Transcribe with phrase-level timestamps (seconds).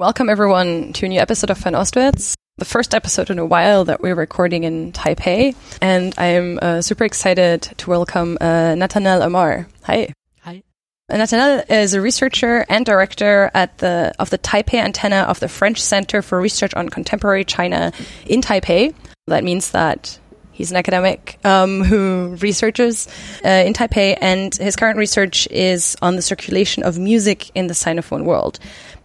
[0.00, 3.84] Welcome everyone to a new episode of Fan Ostwärts, the first episode in a while
[3.84, 9.68] that we're recording in Taipei, and I'm uh, super excited to welcome uh, Nathanael Amar.
[9.82, 10.14] Hi.
[10.40, 10.62] Hi.
[11.10, 15.82] Nathanael is a researcher and director at the of the Taipei antenna of the French
[15.82, 17.92] Center for Research on Contemporary China
[18.24, 18.94] in Taipei.
[19.26, 20.18] That means that
[20.60, 23.08] He's an academic um, who researches
[23.42, 27.72] uh, in Taipei, and his current research is on the circulation of music in the
[27.72, 28.58] Sinophone world.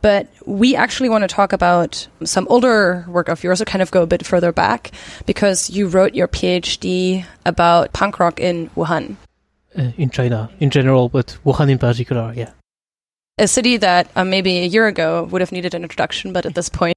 [0.05, 3.89] But we actually want to talk about some older work of yours, or kind of
[3.89, 4.91] go a bit further back,
[5.25, 9.15] because you wrote your PhD about punk rock in Wuhan.
[9.75, 12.51] Uh, in China in general, but Wuhan in particular, yeah.
[13.39, 16.53] A city that uh, maybe a year ago would have needed an introduction, but at
[16.53, 16.95] this point,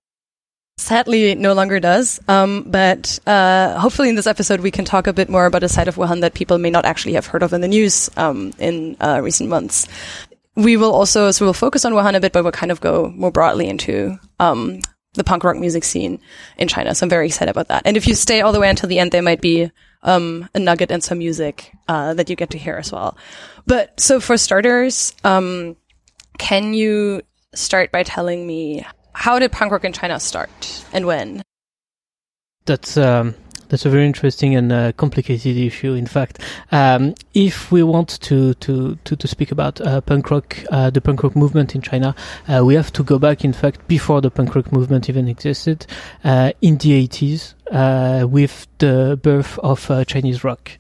[0.77, 2.21] sadly no longer does.
[2.29, 5.69] Um, but uh, hopefully, in this episode, we can talk a bit more about a
[5.69, 8.53] side of Wuhan that people may not actually have heard of in the news um,
[8.59, 9.89] in uh, recent months.
[10.59, 13.13] We will also so we'll focus on Wuhan a bit, but we'll kind of go
[13.15, 14.81] more broadly into um,
[15.15, 16.21] the punk rock music scene
[16.57, 16.95] in China.
[16.95, 17.83] So I'm very excited about that.
[17.85, 19.71] And if you stay all the way until the end, there might be
[20.03, 23.17] um, a nugget and some music uh, that you get to hear as well.
[23.67, 25.77] But so for starters, um,
[26.39, 27.23] can you
[27.55, 31.43] start by telling me how did punk rock in China start and when?
[32.67, 33.37] That's um,
[33.69, 35.95] that's a very interesting and uh, complicated issue.
[35.95, 36.41] In fact,
[36.73, 41.01] um, if we want to to to, to speak about uh, punk rock, uh, the
[41.01, 42.15] punk rock movement in China,
[42.49, 43.45] uh, we have to go back.
[43.45, 45.87] In fact, before the punk rock movement even existed,
[46.25, 50.71] uh, in the eighties, uh, with the birth of uh, Chinese rock.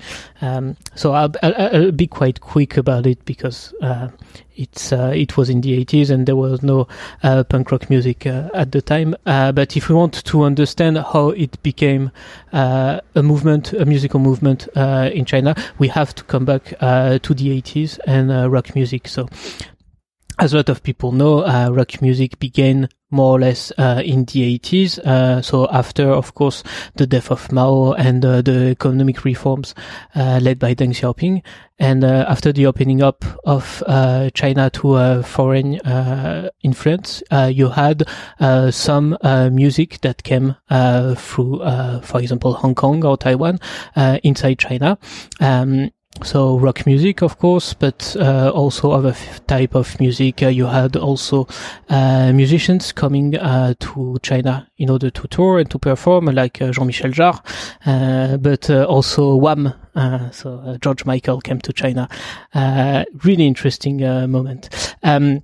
[0.40, 4.08] Um, so I'll, I'll, I'll, be quite quick about it because uh,
[4.56, 6.86] it's uh, it was in the 80s and there was no
[7.22, 9.16] uh, punk rock music uh, at the time.
[9.24, 12.10] but if we want to understand how it became
[12.52, 17.98] a movement, a musical movement in China, we have to come back to the 80s
[18.06, 19.08] and rock music.
[19.08, 19.28] So
[20.38, 24.24] as a lot of people know, uh, rock music began more or less uh, in
[24.26, 24.98] the 80s.
[24.98, 26.62] Uh, so after, of course,
[26.96, 29.74] the death of Mao and uh, the economic reforms
[30.14, 31.42] uh, led by Deng Xiaoping,
[31.78, 33.82] and uh, after the opening up of
[34.34, 35.74] China to foreign
[36.62, 38.02] influence, you had
[38.70, 41.60] some music that came through,
[42.02, 43.60] for example, Hong Kong or Taiwan
[44.24, 44.98] inside China.
[45.38, 45.90] Um,
[46.22, 50.42] so rock music, of course, but uh, also other f- type of music.
[50.42, 51.46] Uh, you had also
[51.88, 56.70] uh, musicians coming uh, to China in order to tour and to perform, like uh,
[56.70, 57.40] Jean-Michel Jarre,
[57.86, 59.72] uh, but also Wham.
[60.32, 62.08] so George Michael came to China.
[63.24, 63.98] really interesting
[64.30, 64.94] moment.
[65.02, 65.42] Um,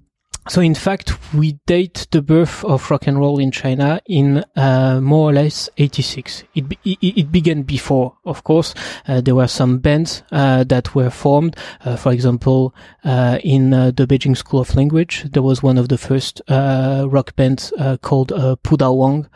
[0.48, 5.00] so in fact, we date the birth of rock and roll in China in uh,
[5.00, 6.44] more or less 86.
[6.54, 8.74] It, it, it began before, of course.
[9.08, 11.56] Uh, there were some bands uh, that were formed.
[11.84, 12.74] Uh, for example,
[13.04, 17.34] uh, in uh, the Beijing School of Language, there was one of the first rock
[17.36, 17.72] bands
[18.02, 19.28] called uh, Pudao Wang,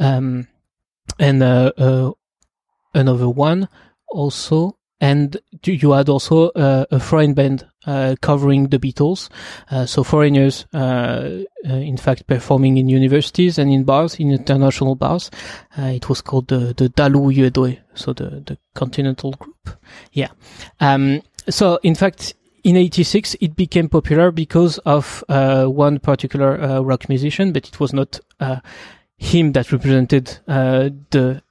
[0.00, 0.48] um,
[1.18, 1.42] and
[2.94, 3.68] another one
[4.08, 9.28] also and you had also uh, a foreign band uh, covering the Beatles.
[9.70, 14.94] Uh, so foreigners, uh, uh, in fact, performing in universities and in bars, in international
[14.94, 15.30] bars.
[15.78, 19.78] Uh, it was called the the Dalu Yuedui, so the the Continental Group.
[20.12, 20.30] Yeah.
[20.80, 22.34] Um, so in fact.
[22.64, 28.18] In '86, it became popular because of one particular rock musician, but it was not
[29.18, 31.42] him that represented the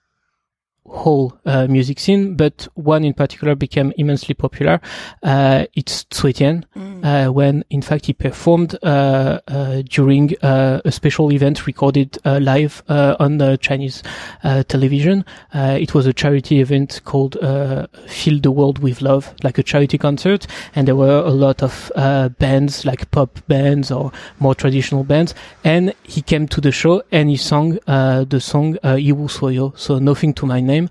[0.88, 4.79] whole uh, music scene, but one in particular became immensely popular.
[5.23, 7.03] Uh, it's Cui Jian, mm.
[7.03, 12.84] uh, when in fact he performed uh, uh, during uh, a special event recorded live
[12.88, 14.03] on the Chinese
[14.68, 15.25] television.
[15.53, 17.38] it was a charity event called
[18.07, 21.91] "Fill the World with Love," like a charity concert, and there were a lot of
[22.40, 25.34] bands, like pop bands or more traditional bands.
[25.63, 30.34] And he came to the show and he sang the song "Yiwu Suoyou," so nothing
[30.35, 30.90] to my name name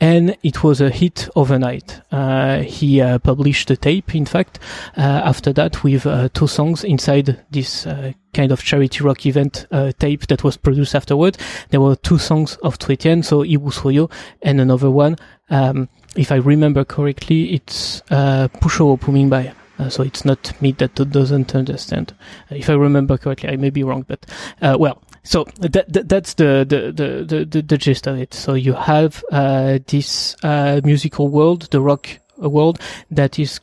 [0.00, 2.00] and it was a hit overnight.
[2.12, 4.58] Uh, he uh, published a tape, in fact,
[4.96, 9.66] uh, after that with uh, two songs inside this uh, kind of charity rock event
[9.70, 11.38] uh, tape that was produced afterward.
[11.70, 14.10] There were two songs of Jian, so Yiwu Suoyou,
[14.42, 15.16] and another one.
[15.48, 19.54] Um, if I remember correctly, it's uh, Pusho Pumingbai.
[19.78, 22.14] Uh, so it's not me that doesn't understand.
[22.50, 24.24] if I remember correctly, I may be wrong, but
[24.62, 28.32] well, so that, that, that's the, the, the, the, the gist of it.
[28.32, 32.08] So you have uh, this uh, musical world, the rock
[32.38, 32.78] world,
[33.10, 33.60] that is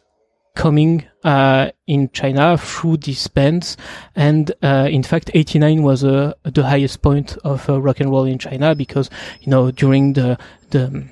[0.55, 3.77] coming uh, in China through these bands,
[4.15, 8.25] and uh, in fact, '89 was uh, the highest point of uh, rock and roll
[8.25, 9.09] in China because
[9.41, 10.37] you know during the
[10.71, 11.07] the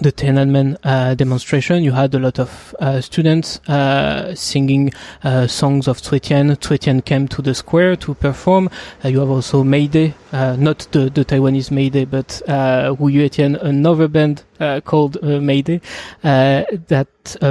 [0.00, 4.92] the Tiananmen uh, demonstration, you had a lot of uh, students uh, singing
[5.24, 6.56] uh, songs of Cui Jian.
[6.56, 8.70] Cuetian came to the square to perform.
[9.04, 12.94] Uh, you have also May Day, uh, not the, the Taiwanese May Day, but uh,
[12.98, 14.44] Wu Yuetian, another band
[14.84, 15.80] called May Day
[16.22, 17.08] that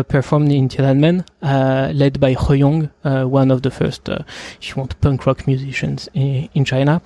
[0.10, 5.26] performed in Tiananmen, led by He Yong, one of the first, if you want, punk
[5.26, 7.02] rock musicians in, in China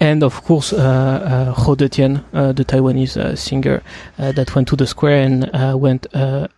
[0.00, 3.82] and of course uh, uh, Hou Dejian, uh, the Taiwanese uh, singer
[4.18, 6.06] uh, that went to the square and uh, went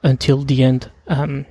[0.02, 0.90] until the end.
[1.08, 1.46] Um,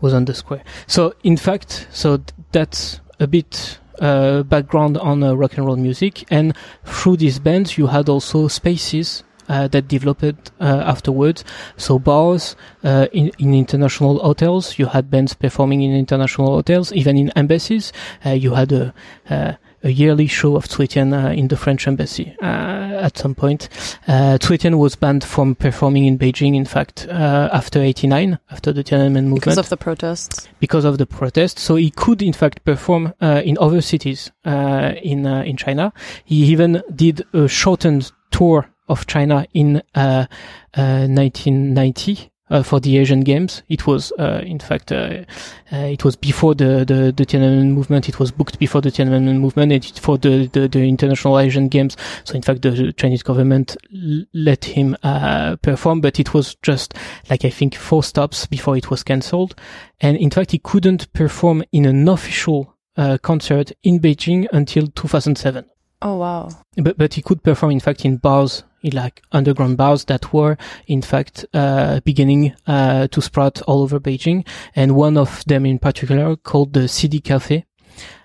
[0.00, 0.62] was on the square.
[0.86, 6.54] So in fact, so th- that's a bit background on rock and roll music, and
[6.84, 11.44] through these bands, you had also spaces uh, that developed uh, afterwards.
[11.76, 12.54] So bars
[12.84, 17.92] uh, in, in international hotels, you had bands performing in international hotels, even in embassies.
[18.24, 23.16] you had a a yearly show of Cui uh, in the French embassy uh, at
[23.16, 23.68] some point.
[24.06, 24.38] Uh,
[24.78, 29.42] was banned from performing in Beijing, in fact, uh, after 89, after the Tiananmen movement.
[29.42, 30.48] Because of the protests?
[30.60, 31.62] Because of the protests.
[31.62, 35.92] So he could, in fact, perform uh, in other cities uh, in, in China.
[36.24, 43.62] He even did a shortened tour of China in 1990 uh, for the Asian Games.
[43.68, 45.24] It was, uh, in fact, uh,
[45.72, 48.08] uh, it was before the, the, the Tiananmen movement.
[48.08, 51.96] It was booked before the Tiananmen movement and for the, the, the, International Asian Games.
[52.24, 56.94] So, in fact, the Chinese government l- let him uh, perform, but it was just
[57.30, 59.54] like, I think, four stops before it was cancelled.
[60.00, 65.64] And in fact, he couldn't perform in an official uh, concert in Beijing until 2007.
[66.00, 66.48] Oh wow!
[66.76, 70.56] But but he could perform in fact in bars, in like underground bars that were
[70.86, 74.46] in fact uh, beginning uh, to sprout all over Beijing,
[74.76, 77.64] and one of them in particular, called the CD Cafe,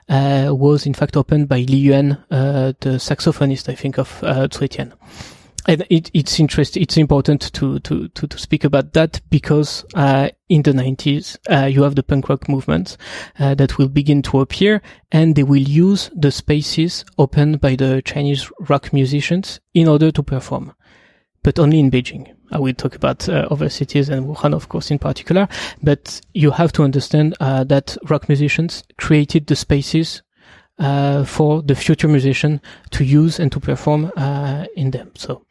[0.07, 4.47] uh, was in fact opened by Liu Yuan, uh, the saxophonist, I think, of uh,
[4.47, 4.93] Cui Jian
[5.65, 6.83] and it, it's interesting.
[6.83, 11.65] It's important to, to, to, to, speak about that because, uh, in the 90s, uh,
[11.65, 12.97] you have the punk rock movement,
[13.39, 14.81] uh, that will begin to appear
[15.11, 20.21] and they will use the spaces opened by the Chinese rock musicians in order to
[20.21, 20.73] perform,
[21.43, 22.33] but only in Beijing.
[22.51, 25.47] I will talk about uh, other cities and Wuhan, of course, in particular,
[25.81, 30.21] but you have to understand, uh, that rock musicians created the spaces
[30.79, 32.61] uh, for the future musician
[32.91, 35.11] to use and to perform uh, in them.
[35.15, 35.45] So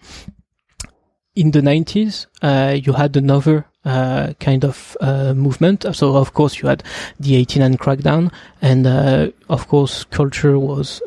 [1.34, 5.84] in the 90s, uh, you had another uh, kind of uh, movement.
[5.92, 6.84] So of course you had
[7.18, 11.00] the 89 crackdown, and uh, of course culture was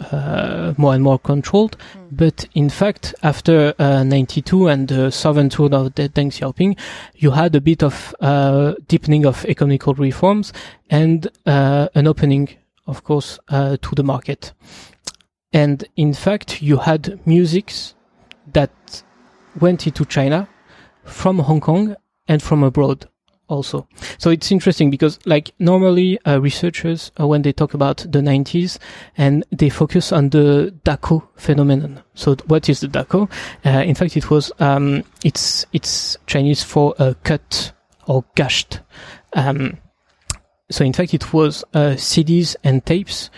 [0.78, 1.78] more and more controlled.
[1.78, 2.08] Mm.
[2.12, 6.78] But in fact, after 92 and the southern tour of Deng Xiaoping,
[7.16, 8.14] you had a bit of
[8.88, 10.52] deepening of economical reforms
[10.90, 12.50] and an opening
[12.88, 14.54] of course, uh, to the market.
[15.54, 17.96] And in fact, you had musics
[18.54, 19.04] that
[19.60, 20.48] went into China
[21.04, 21.96] from Hong Kong
[22.28, 23.08] and from abroad
[23.48, 23.88] also.
[24.18, 28.78] So it's interesting because like normally uh, researchers, uh, when they talk about the 90s
[29.18, 32.02] and they focus on the Dakou phenomenon.
[32.16, 33.30] So what is the Dakou?
[33.66, 37.72] Uh, in fact, it was, um, it's, it's Chinese for a cut
[38.08, 38.80] or gashed.
[39.34, 39.78] Um,
[40.70, 43.30] so in fact, it was uh, CDs and tapes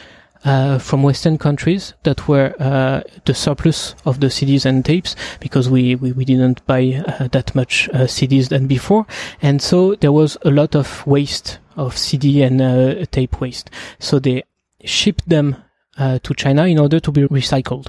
[0.45, 5.69] uh, from Western countries that were uh, the surplus of the CDs and tapes because
[5.69, 9.05] we, we, we didn't buy uh, that much uh, CDs than before.
[9.41, 13.69] And so there was a lot of waste of CD and uh, tape waste.
[13.99, 14.43] So they
[14.83, 15.57] shipped them
[15.97, 17.87] to China in order to be recycled.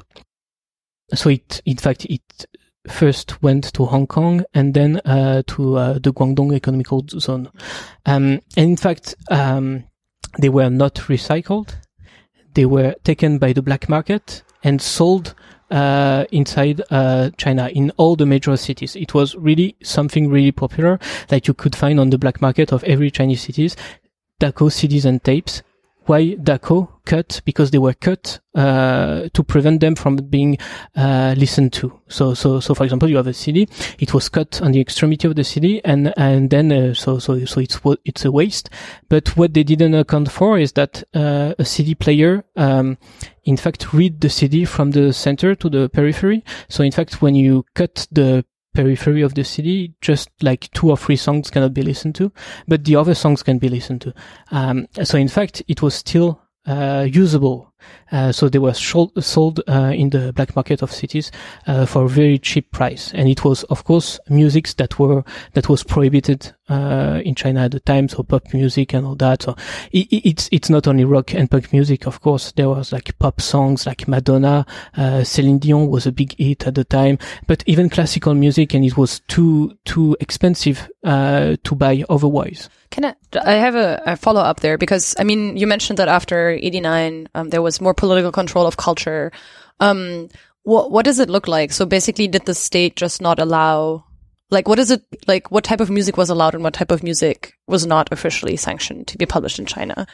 [1.14, 2.23] So it, in fact, it
[2.87, 7.50] first went to Hong Kong and then uh, to uh, the Guangdong Economical Zone.
[8.06, 9.85] Um, and in fact, um,
[10.38, 11.75] they were not recycled.
[12.54, 15.35] They were taken by the black market and sold
[15.70, 18.97] uh, inside uh, China in all the major cities.
[18.97, 22.82] It was really something really popular that you could find on the black market of
[22.85, 23.76] every Chinese cities.
[24.40, 25.62] Dakou CDs and tapes
[26.06, 30.58] why Dakou cut because they were cut uh, to prevent them from being
[30.94, 31.98] uh, listened to.
[32.08, 33.66] So, so, so for example, you have a CD,
[33.98, 37.42] it was cut on the extremity of the CD, and and then uh, so so
[37.46, 38.68] so it's it's a waste.
[39.08, 42.44] But what they didn't account for is that uh, a CD player.
[42.56, 42.98] Um,
[43.44, 46.44] in fact, read the CD from the center to the periphery.
[46.68, 50.96] So, in fact, when you cut the periphery of the CD, just like two or
[50.98, 52.30] three songs cannot be listened to,
[52.66, 54.14] but the other songs can be listened to.
[54.50, 57.72] Um, so in fact, it was still Uh, usable
[58.11, 61.30] Uh, so they were sold, sold uh, in the black market of cities
[61.66, 65.68] uh, for a very cheap price, and it was, of course, musics that were that
[65.68, 69.42] was prohibited uh, in China at the time, so pop music and all that.
[69.42, 69.56] So
[69.92, 72.52] it, it's it's not only rock and punk music, of course.
[72.52, 74.64] There was like pop songs like Madonna,
[74.97, 78.85] uh, Celine Dion was a big hit at the time, but even classical music, and
[78.85, 82.68] it was too too expensive to buy otherwise.
[82.90, 83.14] Can I?
[83.44, 87.28] I have a, a follow up there because I mean you mentioned that after '89
[87.35, 89.32] um, there was more political control of culture.
[89.80, 90.28] Um,
[90.62, 91.72] what what does it look like?
[91.72, 94.04] So basically, did the state just not allow?
[94.50, 95.50] Like, what is it like?
[95.50, 99.06] What type of music was allowed and what type of music was not officially sanctioned
[99.08, 100.06] to be published in China?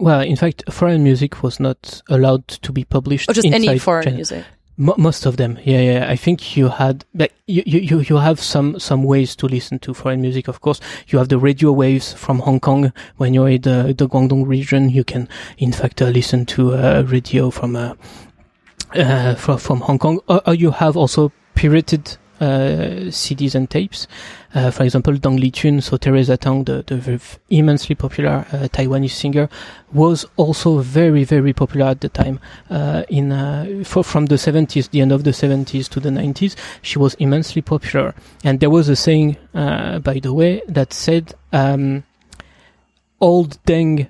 [0.00, 3.30] Well, in fact, foreign music was not allowed to be published.
[3.30, 4.16] Or just any foreign China.
[4.16, 4.44] music.
[4.76, 6.10] Mo most of them, yeah, yeah.
[6.10, 9.94] I think you had, like, you, you, you have some, some ways to listen to
[9.94, 10.80] foreign music, of course.
[11.06, 12.92] You have the radio waves from Hong Kong.
[13.16, 15.28] When you're in the, the Guangdong region, you can,
[15.58, 17.94] in fact, uh, listen to uh, radio from, uh,
[18.96, 20.18] uh, from, from Hong Kong.
[20.28, 24.06] Or, or you have also pirated uh, CDs and tapes.
[24.54, 29.48] Uh, for example, Deng Lijun, so Teresa Teng, the, the immensely popular uh, Taiwanese singer,
[29.92, 32.38] was also very, very popular at the time.
[32.68, 36.54] Uh, in uh, for, from the 70s, the end of the 70s to the 90s,
[36.82, 38.14] she was immensely popular.
[38.44, 42.04] And there was a saying, by the way, that said, um,
[43.20, 44.08] "Old Deng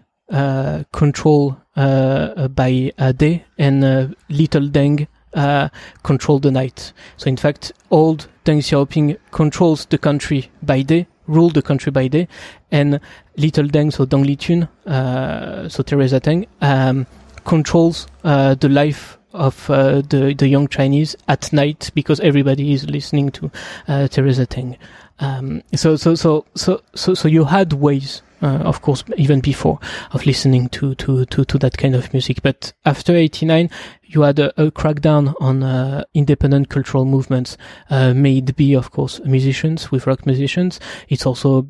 [0.93, 5.69] control by day and little Deng uh,
[6.03, 6.93] control the night.
[7.17, 12.09] So in fact, old Deng Xiaoping controls the country by day, rule the country by
[12.09, 12.29] day,
[12.71, 13.01] and
[13.37, 17.07] little Deng, so Deng Lijun, uh, so Teresa Teng, um,
[17.45, 22.89] controls uh, the life of uh, the the young Chinese at night because everybody is
[22.89, 23.51] listening to
[23.89, 24.77] uh, Teresa Teng.
[25.19, 29.79] Um, so so so so so so you had ways of course, even before
[30.13, 32.43] of listening to, to, to, to that kind of music.
[32.43, 33.71] But after 89,
[34.03, 37.57] you had a, a crackdown on uh, independent cultural movements,
[37.91, 40.81] uh, made be, of course, musicians with rock musicians.
[41.09, 41.67] It's also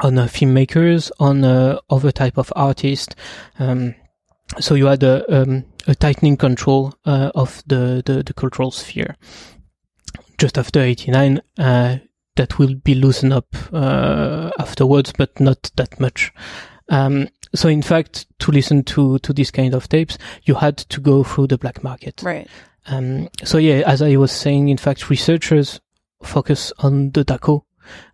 [0.00, 3.14] on uh, filmmakers, on uh, other type of artists.
[3.58, 3.94] Um,
[4.60, 9.16] so you had a, um, a tightening control uh, of the, the, the cultural sphere.
[10.38, 11.96] Just after 89, uh,
[12.36, 16.32] that will be loosened up uh, afterwards, but not that much.
[16.88, 21.00] Um, so in fact, to listen to to this kind of tapes, you had to
[21.00, 22.22] go through the black market.
[22.22, 22.48] Right.
[22.86, 25.80] Um, so yeah, as I was saying, in fact, researchers
[26.22, 27.62] focus on the Dakou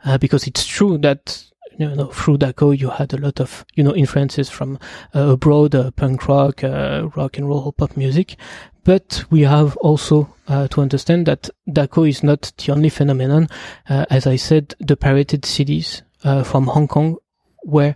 [0.05, 1.45] uh, because it's true that
[1.79, 4.79] you know through Dakou you had a lot of you know influences from
[5.15, 8.37] uh, abroad, uh, punk rock, uh, rock and roll, pop music,
[8.85, 13.49] but we have also uh, to understand that Dakou is not the only phenomenon.
[13.89, 17.19] Uh, as I said, the pirated CDs uh, from Hong Kong
[17.65, 17.95] were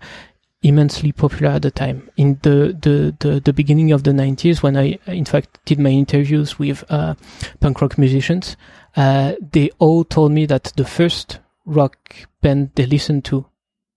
[0.63, 2.11] immensely popular at the time.
[2.17, 5.91] In the, the, the, the, beginning of the 90s, when I, in fact, did my
[5.91, 7.15] interviews with uh,
[7.61, 8.57] punk rock musicians,
[8.97, 13.47] uh, they all told me that the first rock band they listened to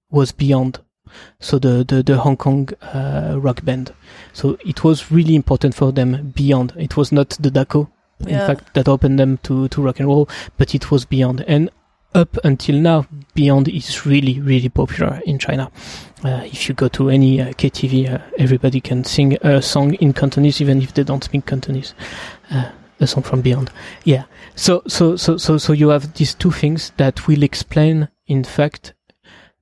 [0.09, 0.79] was Beyond
[1.39, 3.93] so the the, the Hong Kong uh, rock band.
[4.33, 6.73] So it was really important for them beyond.
[6.77, 7.89] It was not the Dakou,
[8.21, 8.47] in yeah.
[8.47, 11.41] fact, that opened them to to rock and roll, but it was beyond.
[11.47, 11.69] And
[12.15, 15.71] up until now, Beyond is really really popular in China.
[16.23, 20.13] Uh, if you go to any uh, KTV, uh, everybody can sing a song in
[20.13, 21.93] Cantonese, even if they don't speak Cantonese.
[22.49, 23.69] Uh, a song from Beyond,
[24.05, 24.23] yeah.
[24.55, 28.95] So so so so so you have these two things that will explain, in fact,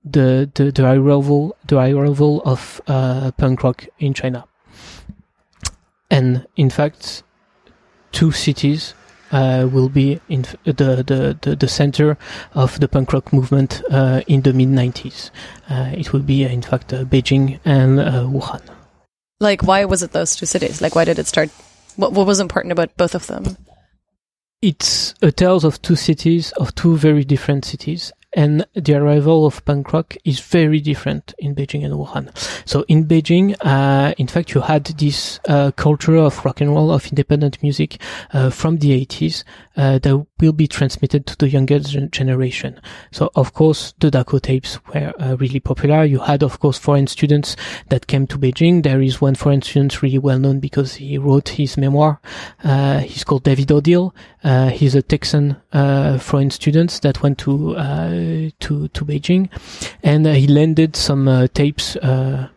[0.05, 4.45] the the, the arrival the arrival of uh, punk rock in China.
[6.11, 7.23] And in fact,
[8.11, 8.93] two cities
[9.31, 12.17] uh, will be in the, the, the, the, center
[12.53, 15.31] of the punk rock movement uh, in the mid 90s.
[15.69, 18.61] Uh, it will be, in fact, uh, Beijing and uh, Wuhan.
[19.39, 20.81] Like, why was it those two cities?
[20.81, 21.49] Like, why did it start?
[21.95, 23.57] What, what was important about both of them?
[24.61, 29.63] It's a tales of two cities, of two very different cities, and the arrival of
[29.63, 32.29] punk rock is very different in Beijing and Wuhan.
[32.67, 36.91] So in Beijing, uh, in fact, you had this uh, culture of rock and roll,
[36.91, 37.99] of independent music
[38.33, 39.43] uh, from the 80s
[39.77, 42.79] uh, that will be transmitted to the younger generation.
[43.11, 46.03] So of course, the Dakou tapes were uh, really popular.
[46.03, 47.55] You had, of course, foreign students
[47.87, 48.83] that came to Beijing.
[48.83, 52.19] There is one foreign student really well known because he wrote his memoir.
[52.63, 54.13] Uh, he's called David O'Dell.
[54.73, 57.75] he's a Texan foreign student that went to
[58.59, 59.49] to to Beijing,
[60.03, 62.47] and uh, he lended some uh, tapes, uh,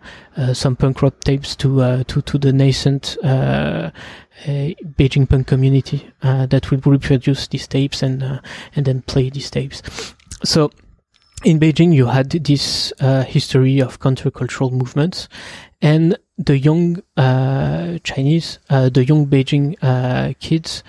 [0.52, 3.16] some punk rock tapes to to to the nascent
[4.42, 8.40] Beijing punk community that will reproduce these tapes and
[8.76, 9.82] and then play these tapes.
[10.44, 10.70] So
[11.44, 15.28] in Beijing, you had this uh, history of countercultural movements,
[15.80, 19.76] and the young uh, Chinese, uh, the young Beijing
[20.38, 20.82] kids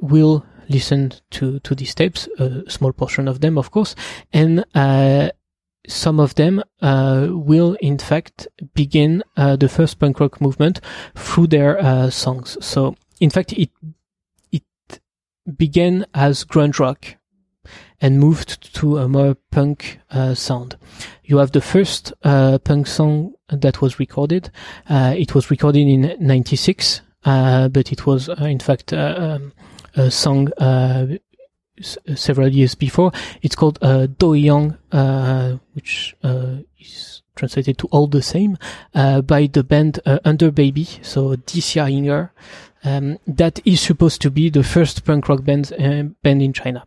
[0.00, 3.94] will listen to to these tapes, a small portion of them, of course,
[4.32, 5.30] and uh,
[5.88, 10.80] some of them uh, will in fact begin the first punk rock movement
[11.14, 12.58] through their songs.
[12.60, 13.70] So, in fact, it
[14.50, 14.64] it
[15.56, 17.16] began as grunge rock
[18.00, 20.76] and moved to a more punk uh, sound.
[21.24, 24.50] You have the first uh, punk song that was recorded.
[24.88, 29.52] Uh, it was recorded in '96, uh, but it was uh, in fact uh, um,
[29.96, 30.52] a song
[31.78, 33.12] s- several years before.
[33.42, 34.78] It's called uh, Doiyang,
[35.74, 36.16] which
[36.78, 38.56] is translated to all the same,
[38.94, 42.30] by the band Underbaby, so Dixia Yinger.
[42.84, 45.72] Um, that is supposed to be the first punk rock band
[46.22, 46.86] band in China.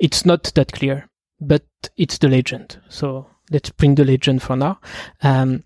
[0.00, 1.08] It's not that clear,
[1.40, 1.64] but
[1.96, 2.78] it's the legend.
[2.88, 4.78] So let's bring the legend for now.
[5.22, 5.64] Um,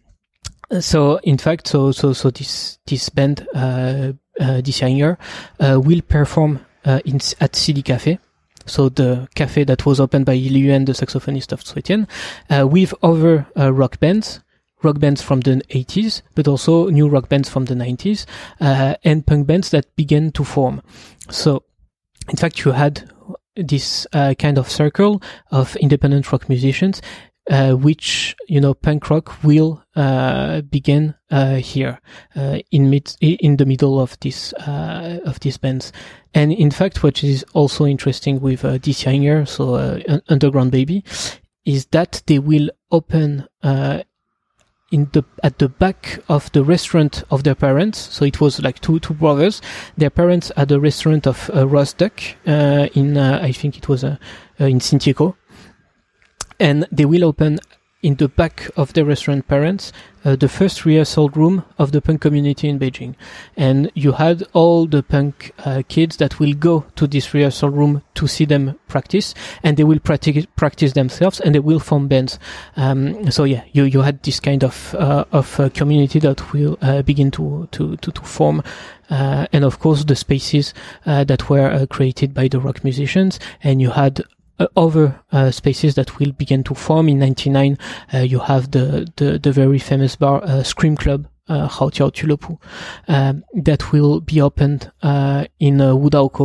[0.81, 5.19] so in fact, so so so this this band, uh, uh, this year,
[5.61, 8.19] uh, will perform uh, in at CD Cafe.
[8.67, 12.09] So the cafe that was opened by Liu Yuan, the saxophonist of Cui Jian,
[12.51, 14.41] uh, with other uh, rock bands,
[14.83, 18.27] rock bands from the 80s, but also new rock bands from the 90s,
[18.61, 20.83] uh, and punk bands that began to form.
[21.31, 21.65] So,
[22.29, 23.11] in fact, you had
[23.57, 27.03] this uh, kind of circle of independent rock musicians,
[27.51, 32.01] uh, which you know punk rock will uh, begin uh, here
[32.37, 35.93] uh, in mid in the middle of this uh, of these bands.
[36.35, 41.05] And in fact, what is also interesting with uh, this Younger, so Underground Baby,
[41.65, 43.47] is that they will open
[44.95, 47.99] in the at the back of the restaurant of their parents.
[47.99, 49.61] So it was like two two brothers.
[49.97, 53.89] Their parents had a restaurant of uh, roast duck uh, in uh, I think it
[53.89, 54.17] was uh,
[54.61, 55.35] uh, in Xinjiekou,
[56.59, 57.59] and they will open
[58.03, 59.93] in the back of the restaurant parents
[60.25, 63.15] uh, the first rehearsal room of the punk community in Beijing.
[63.57, 68.03] And you had all the punk uh, kids that will go to this rehearsal room
[68.15, 72.39] to see them practice and they will practice, practice themselves and they will form bands.
[72.77, 76.79] Um, so yeah, you, you had this kind of, uh, of uh, community that will
[76.81, 78.63] uh, begin to, to, to, to form.
[79.11, 80.73] Uh, and of course the spaces
[81.05, 84.23] that were created by the rock musicians and you had
[84.77, 87.09] other uh, spaces that will begin to form.
[87.09, 87.79] In 99
[88.13, 92.59] uh, you have the, the, the very famous bar uh, scream club uh, Tulopu,
[93.09, 95.95] um, that will be opened uh, in uh,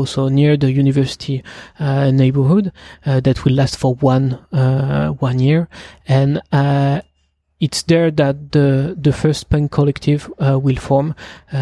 [0.05, 1.43] so near the university
[1.79, 2.71] uh, neighborhood,
[3.05, 5.69] uh, that will last for one uh, one year,
[6.07, 6.41] and
[7.59, 11.15] it's there that the the first punk collective will form,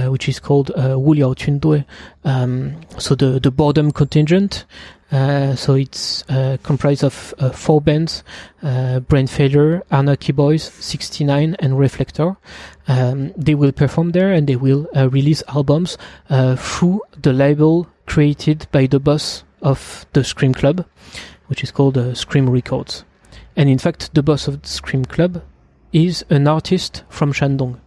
[0.07, 1.86] which is called uh, Wuliao Jundui.
[2.23, 4.65] Um, so the the boredom contingent,
[5.12, 8.23] uh, so it's uh, comprised of uh, four bands:
[8.62, 12.36] uh, Brain Failure, Anarchy Boys, 69, and Reflector.
[12.88, 15.97] Um, they will perform there and they will uh, release albums
[16.29, 20.86] uh, through the label created by the boss of the Scream Club,
[21.47, 23.03] which is called Scream Records.
[23.55, 25.41] And in fact, the boss of the Scream Club
[25.93, 27.80] is an artist from Shandong.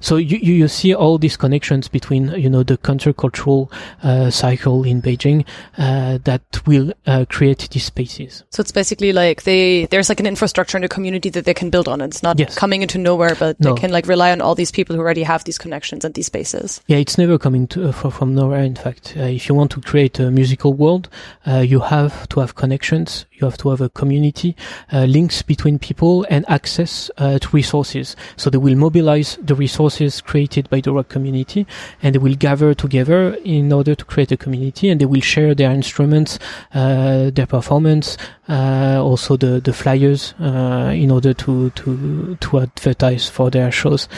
[0.00, 4.84] So you, you, you see all these connections between you know the countercultural uh, cycle
[4.84, 5.44] in Beijing
[5.76, 8.44] uh, that will uh, create these spaces.
[8.50, 11.70] So it's basically like they there's like an infrastructure in the community that they can
[11.70, 12.00] build on.
[12.00, 12.56] It's not yes.
[12.56, 13.74] coming into nowhere, but no.
[13.74, 16.26] they can like rely on all these people who already have these connections and these
[16.26, 16.80] spaces.
[16.86, 18.62] Yeah, it's never coming to, uh, from nowhere.
[18.62, 21.08] In fact, uh, if you want to create a musical world,
[21.46, 23.26] uh, you have to have connections.
[23.32, 24.56] You have to have a community,
[24.92, 28.16] links between people, and access to resources.
[28.36, 29.87] So they will mobilize the resources
[30.20, 31.66] created by the rock community
[32.02, 35.54] and they will gather together in order to create a community and they will share
[35.54, 36.38] their instruments,
[36.74, 38.16] uh, their performance,
[38.48, 44.08] uh, also the, the flyers, uh, in order to, to, to advertise for their shows.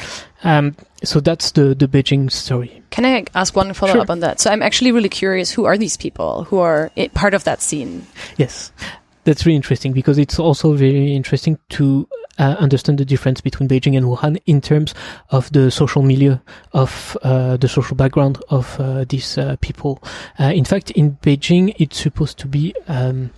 [0.42, 2.82] Um, so that's the, the Beijing story.
[2.90, 4.02] Can I ask one follow sure.
[4.02, 4.40] up on that?
[4.40, 8.06] So I'm actually really curious who are these people who are part of that scene?
[8.36, 8.72] Yes
[9.24, 13.96] that's really interesting because it's also very interesting to uh, understand the difference between Beijing
[13.96, 14.94] and Wuhan in terms
[15.30, 16.38] of the social milieu,
[16.72, 20.02] of uh, the social background of uh, these uh, people.
[20.38, 23.30] Uh, in fact, in Beijing, it's supposed to be um,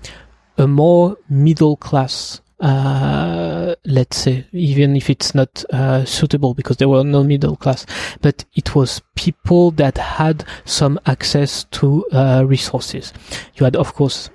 [0.59, 6.89] a more middle class uh, let's say, even if it's not uh, suitable because there
[6.89, 7.85] were no middle class,
[8.21, 13.13] but it was people that had some access to uh, resources.
[13.57, 14.31] You had, of course,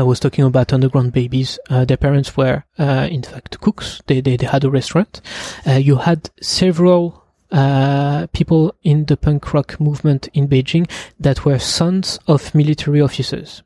[0.00, 1.58] I was talking about underground babies.
[1.70, 4.02] Uh, their parents were, uh, in fact, cooks.
[4.06, 5.20] They, they, they had a restaurant.
[5.66, 11.58] Uh, you had several uh, people in the punk rock movement in Beijing that were
[11.58, 13.62] sons of military officers,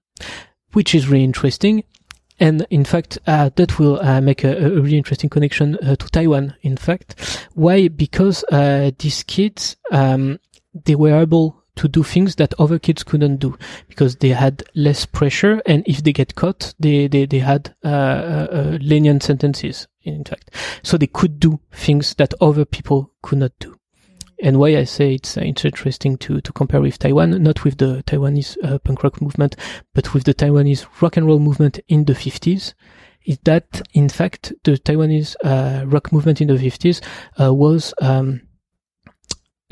[0.72, 1.84] which is really interesting.
[2.40, 6.54] and in fact, uh, that will uh, make a, a, really interesting connection to Taiwan.
[6.62, 7.88] In fact, why?
[7.88, 8.44] Because
[8.98, 10.38] these kids, um,
[10.84, 13.56] they were able to do things that other kids couldn't do
[13.88, 17.88] because they had less pressure, and if they get caught, they they they had uh,
[17.88, 19.88] uh, lenient sentences.
[20.02, 20.50] In fact,
[20.82, 23.78] so they could do things that other people could not do
[24.40, 27.78] and why I say it's uh, it's interesting to to compare with Taiwan, not with
[27.78, 29.56] the Taiwanese uh, punk rock movement,
[29.94, 32.74] but with the Taiwanese rock and roll movement in the 50s,
[33.24, 37.00] is that in fact the Taiwanese uh, rock movement in the 50s
[37.40, 38.42] uh, was um,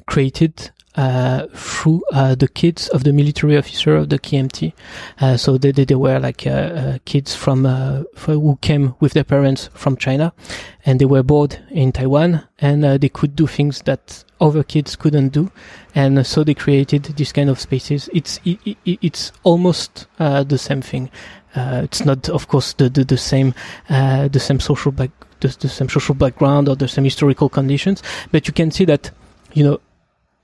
[0.06, 4.72] created uh, through uh, the kids of the military officer of the KMT.
[5.20, 9.12] Uh, so they, they, they, were like uh, uh, kids from uh, who came with
[9.12, 10.32] their parents from China,
[10.84, 15.28] and they were bored in Taiwan, and they could do things that other kids couldn't
[15.28, 15.50] do,
[15.94, 18.08] and so they created this kind of spaces.
[18.14, 21.10] It's it, it, it's almost the same thing.
[21.54, 23.54] it's not, of course, the the, the same
[23.88, 28.46] the same social back the, the same social background or the same historical conditions, but
[28.46, 29.10] you can see that
[29.52, 29.80] you know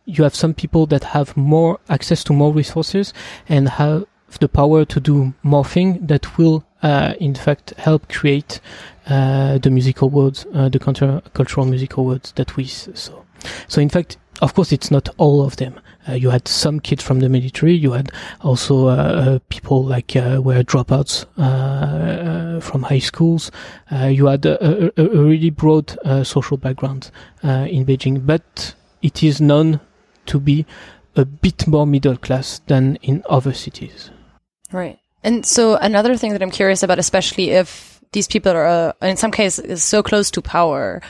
[0.04, 3.12] you have some people that have more access to more resources
[3.48, 4.06] and have
[4.40, 8.60] the power to do more things that will, uh, in fact, help create
[9.06, 13.22] uh, the musical worlds, uh, the countercultural musical worlds that we saw.
[13.68, 15.78] So, in fact, of course, it's not all of them.
[16.08, 17.74] Uh, you had some kids from the military.
[17.74, 18.10] You had
[18.40, 21.26] also uh, uh, people like were dropouts
[22.62, 23.50] from high schools.
[23.90, 27.10] you had a, a, a really broad social background
[27.42, 29.80] in Beijing, but it is known
[30.26, 30.66] to be
[31.16, 34.10] a bit more middle class than in other cities.
[34.72, 34.98] Right.
[35.22, 39.16] And so another thing that I'm curious about, especially if these people are, uh, in
[39.16, 41.00] some cases, so close to power,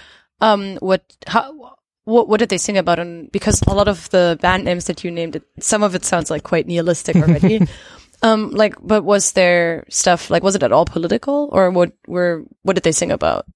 [0.41, 2.99] um, what, how, what, what did they sing about?
[2.99, 6.05] And because a lot of the band names that you named, it, some of it
[6.05, 7.67] sounds like quite nihilistic already.
[8.23, 12.45] um, like, but was there stuff like, was it at all political, or what were
[12.63, 13.47] what did they sing about?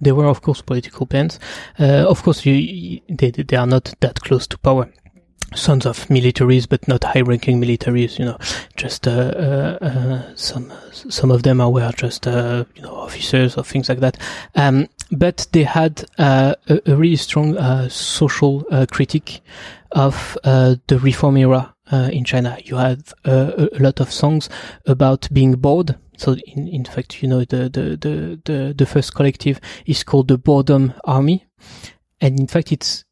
[0.00, 1.38] There were, of course, political bands.
[1.78, 4.90] Uh, of course, you, they, they are not that close to power.
[5.54, 8.18] Sons of militaries, but not high-ranking militaries.
[8.18, 8.38] You know,
[8.76, 13.62] just uh, uh, uh some some of them are just uh, you know officers or
[13.62, 14.18] things like that.
[14.56, 17.56] Um, but they had uh, a, a, really strong
[17.88, 19.42] social critique
[19.92, 22.58] of the reform era in China.
[22.64, 24.48] You had a lot of songs
[24.86, 29.14] about being bored so in, in fact, you know, the, the, the, the, the first
[29.14, 31.46] collective is called the Boredom Army.
[32.20, 33.04] And in fact, it's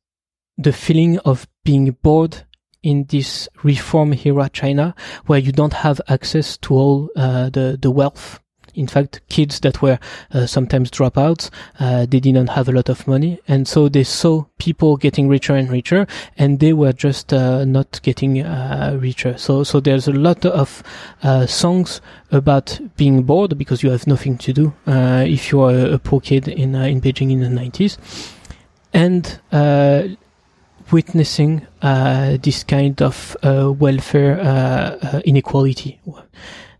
[0.57, 2.45] the feeling of being bored
[2.83, 4.95] in this reform era China,
[5.27, 8.41] where you don't have access to all uh, the the wealth
[8.75, 9.99] in fact, kids that were
[10.33, 14.45] uh, sometimes dropouts, uh, they didn't have a lot of money, and so they saw
[14.59, 16.07] people getting richer and richer,
[16.39, 19.37] and they were just uh, not getting uh, richer.
[19.37, 20.83] So, so there's a lot of
[21.23, 25.75] uh, songs about being bored because you have nothing to do uh, if you are
[25.75, 27.99] a, a poor kid in in Beijing in the 90s,
[28.93, 29.39] and
[30.91, 36.01] witnessing this kind of welfare inequality.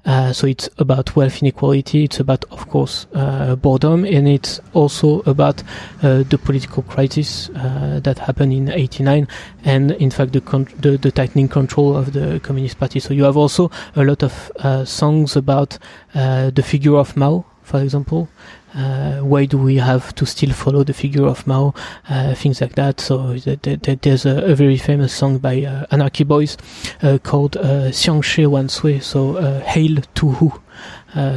[0.05, 2.05] Uh, so it's about wealth inequality.
[2.05, 5.63] It's about, of course, uh, boredom, and it's also about
[6.03, 9.29] uh, the political crisis uh, that happened in '89,
[9.65, 12.99] and in fact the, con- the, the tightening control of the Communist Party.
[12.99, 15.79] So you have also a lot of uh, songs about
[16.15, 18.29] uh, the figure of Mao, for example,
[18.75, 21.75] uh, why do we have to still follow the figure of Mao,
[22.09, 23.01] uh, things like that.
[23.01, 26.57] So th- th- there's a, a, very famous song by uh, Anarchy Boys
[27.03, 30.61] uh, called uh, Xiang Shi Wan Sui, so uh, hail to who.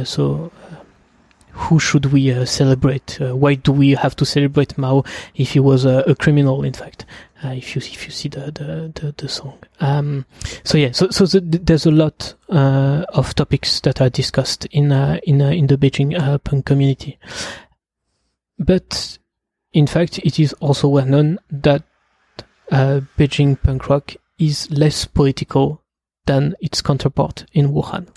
[0.04, 0.50] so
[1.56, 3.18] who should we uh, celebrate?
[3.20, 6.62] Uh, why do we have to celebrate Mao if he was a, a criminal?
[6.62, 7.06] In fact,
[7.42, 9.58] uh, if you if you see the the the, the song.
[9.80, 10.26] Um,
[10.64, 14.92] so yeah, so so the, there's a lot uh, of topics that are discussed in
[14.92, 16.14] uh, in uh, in the Beijing
[16.44, 17.18] punk community,
[18.58, 19.18] but
[19.72, 21.84] in fact, it is also well known that
[22.70, 25.82] Beijing punk rock is less political
[26.26, 28.08] than its counterpart in Wuhan.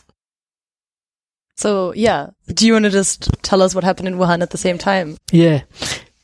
[1.60, 4.58] So yeah, do you want to just tell us what happened in Wuhan at the
[4.58, 5.18] same time?
[5.30, 5.64] Yeah.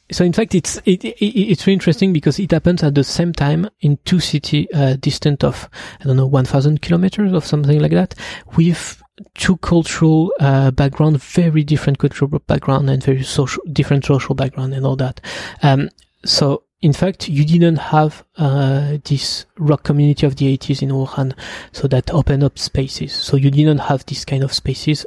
[0.09, 3.33] So in fact, it's it, it, it's really interesting because it happens at the same
[3.33, 5.69] time in two cities uh, distant of
[5.99, 8.15] I don't know one thousand kilometers or something like that,
[8.55, 14.73] with two cultural uh, background, very different cultural background and very social, different social background
[14.73, 15.19] and all that.
[15.61, 15.89] Um,
[16.23, 21.35] so in fact, you didn't have uh, this rock community of the 80s in Wuhan,
[21.71, 23.11] so that opened up spaces.
[23.11, 25.03] So you didn't have this kind of spaces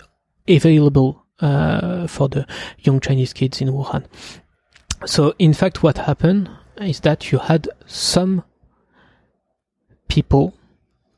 [0.49, 2.47] available uh, for the
[2.79, 4.05] young Chinese kids in Wuhan.
[5.07, 8.43] So, in fact, what happened is that you had some
[10.09, 10.55] people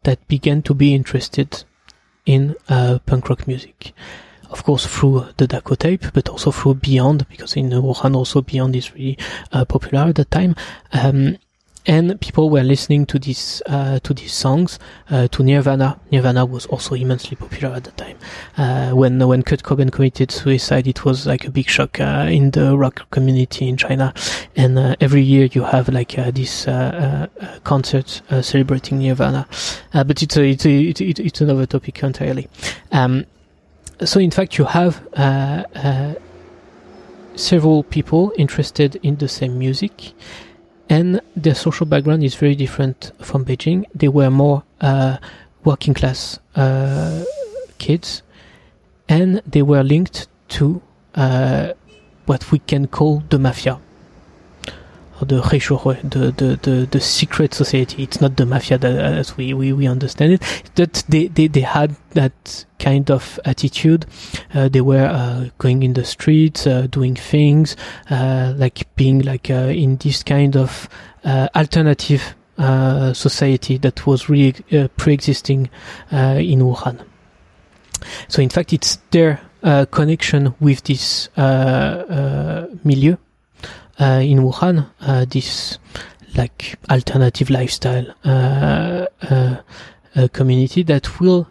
[0.02, 1.64] that began to be interested
[2.26, 3.94] in uh, punk rock music.
[4.50, 8.76] of course through the Dakou tape, but also through Beyond, because in Wuhan also Beyond
[8.76, 9.18] is really
[9.52, 10.54] uh, popular at that time.
[10.92, 11.38] Um,
[11.86, 14.78] and people were listening to these uh, to these songs
[15.10, 15.98] uh, to Nirvana.
[16.12, 18.18] Nirvana was also immensely popular at the time.
[18.56, 22.50] Uh, when when Kurt Cobain committed suicide, it was like a big shock uh, in
[22.50, 24.12] the rock community in China.
[24.56, 26.66] And uh, every year you have like uh, this
[27.64, 29.46] concert celebrating Nirvana.
[29.92, 32.48] but it's a, it's a, it's, it's another topic entirely.
[32.92, 33.24] Um,
[34.04, 35.02] so in fact, you have
[37.36, 40.12] several people interested in the same music
[40.90, 43.84] and their social background is very different from Beijing.
[43.94, 45.16] They were more uh,
[45.64, 47.24] working class uh,
[47.78, 48.22] kids,
[49.08, 50.82] and they were linked to
[51.14, 51.72] uh,
[52.26, 53.80] what we can call the mafia
[55.20, 55.40] the
[56.02, 58.02] the, the, the, the secret society.
[58.02, 60.42] It's not the mafia that, as we, we, we understand it.
[60.74, 64.06] That they, they, they had that kind of attitude.
[64.54, 67.76] Uh, they were uh, going in the streets, uh, doing things,
[68.10, 70.88] uh, like being like uh, in this kind of
[71.24, 72.34] uh, alternative
[73.14, 74.52] society that was really
[74.98, 75.70] pre-existing
[76.10, 77.02] in Wuhan.
[78.28, 79.40] So in fact, it's their
[79.90, 81.30] connection with this
[82.84, 83.16] milieu
[84.00, 85.78] in Wuhan, uh, this
[86.36, 89.06] like alternative lifestyle uh,
[90.32, 91.48] community that will,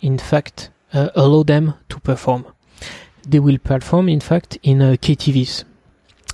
[0.00, 2.46] in fact, allow them to perform.
[3.28, 5.64] They will perform, in fact, in KTVs,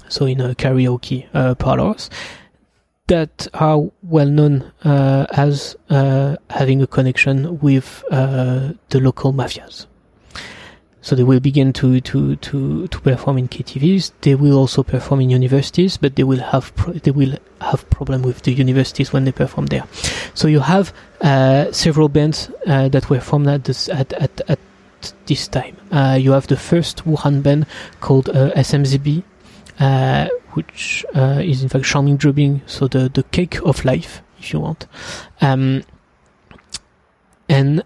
[0.09, 1.27] so in karaoke
[1.59, 2.11] parlors
[3.09, 9.87] that are well known uh, as uh, having a connection with uh, the local mafias.
[11.03, 14.13] So they will begin to, to, to, to perform in KTVs.
[14.21, 18.23] They will also perform in universities, but they will have pro- they will have problem
[18.23, 19.85] with the universities when they perform there.
[20.35, 24.61] So you have uh, several bands uh, that were formed at this at, at, at
[25.27, 25.77] this time.
[25.91, 27.67] Uh, you have the first Wuhan band
[28.01, 29.25] called uh, SMZB,
[29.81, 34.53] uh, which uh, is in fact Shengming Zhibing, so the the cake of life, if
[34.53, 34.87] you want.
[35.41, 35.83] Um,
[37.49, 37.83] and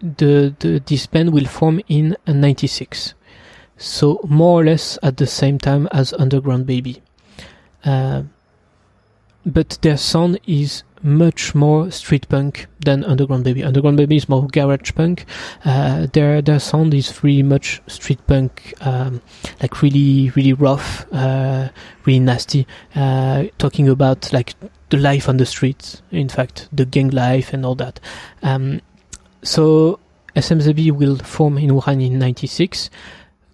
[0.00, 3.14] the, the this band will form in 96
[3.78, 7.00] so more or less at the same time as underground baby.
[7.84, 8.24] Uh,
[9.46, 13.62] but their sound is much more street punk than underground baby.
[13.62, 15.24] Underground baby is more garage punk.
[15.64, 19.22] Uh, their their sound is really much street punk um,
[19.62, 21.68] like really really rough uh,
[22.04, 22.66] really nasty.
[22.96, 24.54] Uh, talking about like
[24.90, 28.00] the life on the streets in fact the gang life and all that.
[28.42, 28.80] Um,
[29.42, 29.98] so
[30.36, 32.90] SMZB will form in Wuhan in 96.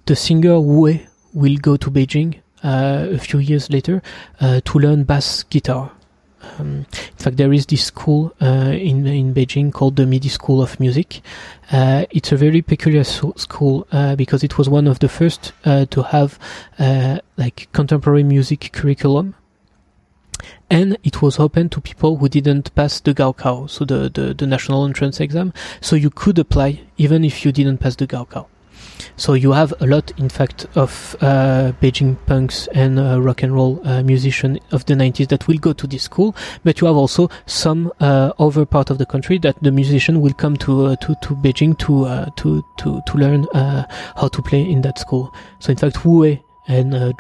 [0.07, 0.99] The singer Wu
[1.33, 4.03] will go to Beijing uh, a few years later
[4.41, 5.93] uh, to learn bass guitar.
[6.59, 10.61] Um, in fact, there is this school uh, in in Beijing called the MIDI School
[10.61, 11.23] of Music.
[11.73, 15.53] Uh, it's a very peculiar so- school uh, because it was one of the first
[15.65, 16.39] uh, to have
[17.39, 19.35] like contemporary music curriculum
[20.75, 24.45] and it was open to people who didn't pass the Gaokao, so the, the, the
[24.45, 25.53] national entrance exam.
[25.81, 28.47] So you could apply even if you didn't pass the Gaokao.
[29.17, 33.55] So you have a lot, in fact, of uh, Beijing punks and uh, rock and
[33.55, 36.35] roll uh, musicians of the 90s that will go to this school,
[36.65, 40.35] but you have also some uh, other part of the country that the musician will
[40.35, 44.69] come to uh, to, to Beijing to uh, to to to learn how to play
[44.69, 45.33] in that school.
[45.61, 46.25] So in fact, Wu
[46.67, 47.13] and uh,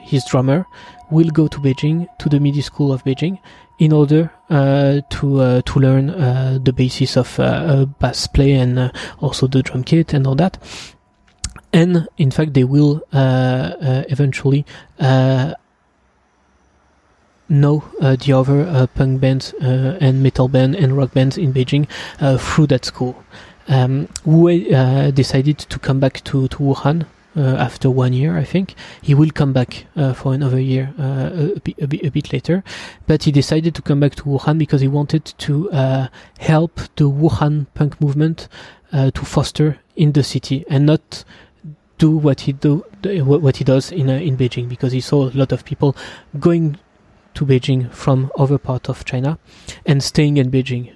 [0.00, 0.66] his drummer,
[1.10, 3.38] will go to Beijing, to the MIDI school of Beijing,
[3.78, 8.52] in order uh, to uh, to learn uh, the basis of uh, uh, bass play
[8.52, 10.58] and also the drum kit and all that.
[11.72, 14.64] And in fact, they will eventually
[17.50, 21.86] know the other punk bands and metal band and rock bands in Beijing
[22.40, 23.22] through that school.
[23.68, 24.48] Um, Wu
[25.12, 27.06] decided to come back to, to Wuhan uh,
[27.38, 28.74] after one year, I think.
[29.02, 32.32] He will come back uh, for another year uh, a, bit, a, bit, a bit
[32.32, 32.64] later.
[33.06, 37.66] But he decided to come back to Wuhan because he wanted to help the Wuhan
[37.74, 38.48] punk movement
[38.92, 41.24] to foster in the city and not
[41.98, 45.34] do what he do what he does in uh, in Beijing because he saw a
[45.34, 45.96] lot of people
[46.38, 46.78] going
[47.34, 49.38] to Beijing from other part of China
[49.84, 50.92] and staying in Beijing,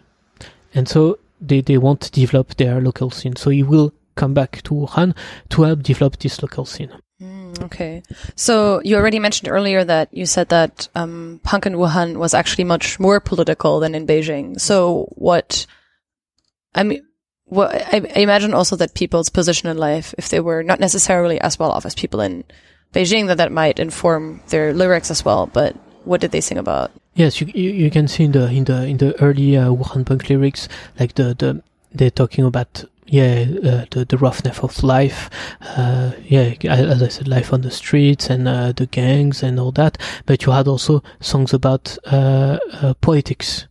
[0.74, 3.36] and so they they want to develop their local scene.
[3.36, 5.14] So he will come back to Wuhan
[5.50, 6.92] to help develop this local scene.
[7.20, 8.02] Mm, okay.
[8.34, 12.64] So you already mentioned earlier that you said that um, punk in Wuhan was actually
[12.64, 14.60] much more political than in Beijing.
[14.60, 15.66] So what,
[16.74, 17.02] I mean,
[17.46, 21.40] well, I, I imagine also that people's position in life, if they were not necessarily
[21.40, 22.44] as well off as people in
[22.92, 25.46] Beijing, that that might inform their lyrics as well.
[25.46, 26.90] But what did they sing about?
[27.14, 30.06] Yes, you you, you can see in the in the in the early uh, Wuhan
[30.06, 30.66] punk lyrics,
[30.98, 35.28] like the the they're talking about yeah, uh, the the roughness of life,
[35.60, 39.70] uh, yeah, as I said, life on the streets and uh, the gangs and all
[39.72, 39.98] that.
[40.24, 43.66] But you had also songs about uh, uh, politics,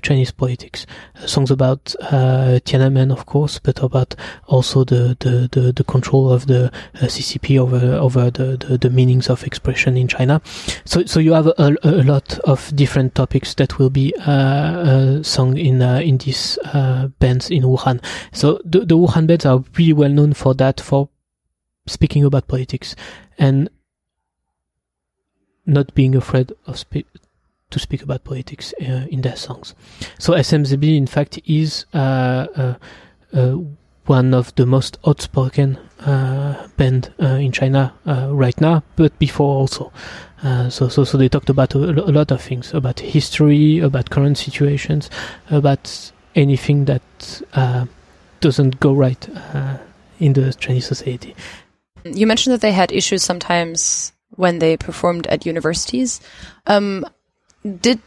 [0.00, 0.86] Chinese politics,
[1.26, 4.14] songs about uh, Tiananmen, of course, but about
[4.46, 8.90] also the the, the, the control of the uh, CCP over over the, the, the
[8.90, 10.40] meanings of expression in China.
[10.84, 15.22] So so you have a, a lot of different topics that will be uh, uh,
[15.22, 16.58] sung in uh, in these
[17.18, 18.02] bands in Wuhan.
[18.32, 21.08] So the, the Wuhan bands are really well known for that, for
[21.86, 22.96] speaking about politics
[23.38, 23.70] and
[25.64, 27.06] not being afraid of spe-
[27.70, 29.74] to speak about politics uh, in their songs.
[30.18, 32.74] So SMZB, in fact, is uh, uh,
[33.32, 33.56] uh,
[34.06, 37.92] one of the most outspoken uh, band uh, in China
[38.30, 39.92] right now, but before also.
[40.68, 44.38] so, so, so they talked about a, a, lot of things about history, about current
[44.38, 45.10] situations,
[45.50, 47.02] about anything that
[48.40, 49.28] doesn't go right
[50.20, 51.34] in the Chinese society.
[52.04, 56.20] You mentioned that they had issues sometimes when they performed at universities.
[56.66, 57.04] Um,
[57.66, 58.00] did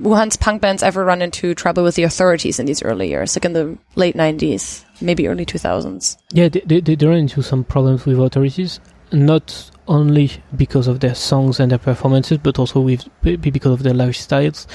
[0.00, 3.44] Wuhan's punk bands ever run into trouble with the authorities in these early years, like
[3.44, 6.16] in the late 90s, maybe early 2000s?
[6.32, 8.80] Yeah, they, they, they ran into some problems with authorities,
[9.12, 13.92] not only because of their songs and their performances, but also with because of their
[13.92, 14.66] lifestyles.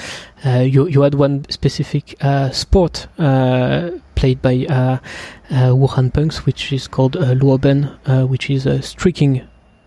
[0.44, 4.98] Uh, you you had one specific uh, sport uh, played by uh,
[5.50, 9.46] uh, Wuhan punks, which is called uh, luoben, uh, which is streaking.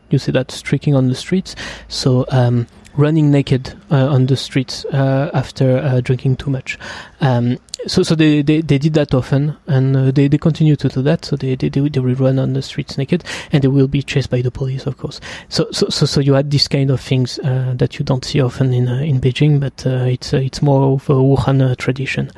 [0.10, 1.56] You see that streaking on the streets.
[1.88, 6.78] So um, running naked uh, on the streets uh, after uh, drinking too much.
[7.22, 10.88] Um, so so they, they, they did that often, and uh, they, they continue to
[10.90, 11.26] do that.
[11.26, 14.30] So they, they they will run on the streets naked, and they will be chased
[14.30, 15.20] by the police, of course.
[15.50, 18.42] So so so, so you had these kind of things uh, that you don't see
[18.42, 22.32] often in uh, in Beijing, but it's it's more of a Wuhan tradition.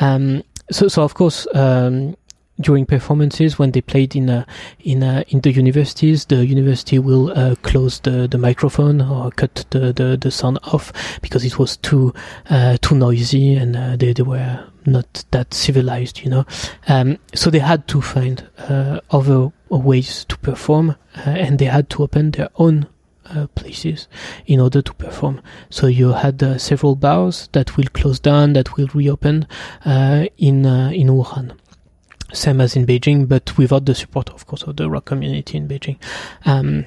[0.00, 1.46] Um, so so of course.
[1.54, 2.16] Um,
[2.60, 4.44] during performances when they played in uh,
[4.80, 9.64] in uh, in the universities the university will uh, close the, the microphone or cut
[9.70, 10.92] the, the, the sound off
[11.22, 12.12] because it was too
[12.50, 16.44] uh, too noisy and uh, they, they were not that civilized you know
[16.88, 22.02] um, so they had to find uh, other ways to perform and they had to
[22.02, 22.86] open their own
[23.30, 24.08] uh, places
[24.46, 25.42] in order to perform.
[25.68, 29.46] So you had uh, several bars that will close down, that will reopen
[29.84, 31.52] uh, in in Wuhan
[32.32, 35.68] same as in Beijing, but without the support, of course, of the rock community in
[35.68, 35.98] Beijing.
[36.44, 36.86] Um,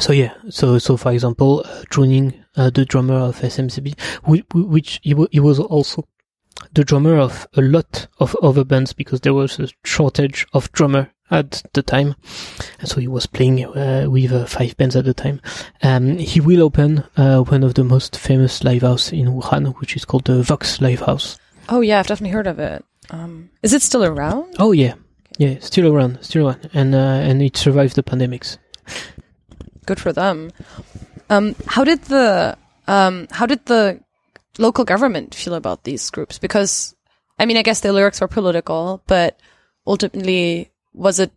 [0.00, 5.00] so yeah, so so for example, uh, Zhu uh, the drummer of SMZB, which, which
[5.02, 6.06] he, he was also
[6.72, 11.10] the drummer of a lot of other bands because there was a shortage of drummer
[11.30, 12.14] at the time,
[12.80, 15.40] and so he was playing uh, with uh, five bands at the time.
[15.82, 19.96] Um, he will open uh, one of the most famous live house in Wuhan, which
[19.96, 21.38] is called the Vox Live House.
[21.68, 22.84] Oh yeah, I've definitely heard of it.
[23.10, 24.54] Um, is it still around?
[24.58, 24.94] Oh yeah,
[25.38, 28.58] yeah, still around, still around, and uh, and it survived the pandemics.
[29.86, 30.50] Good for them.
[31.30, 34.00] Um, how did the um, how did the
[34.58, 36.38] local government feel about these groups?
[36.38, 36.94] Because
[37.38, 39.38] I mean, I guess the lyrics were political, but
[39.86, 41.32] ultimately, was it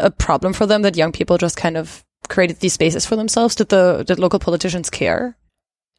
[0.00, 3.54] a problem for them that young people just kind of created these spaces for themselves?
[3.54, 5.36] Did the did local politicians care?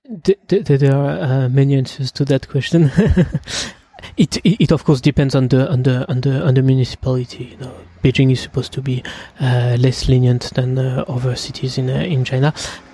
[0.06, 2.92] There are uh, many answers to that question.
[4.18, 7.46] It, it, it of course depends on the on the on the on the municipality.
[7.46, 9.04] You know, Beijing is supposed to be
[9.40, 12.54] uh, less lenient than uh, other cities in uh, in China,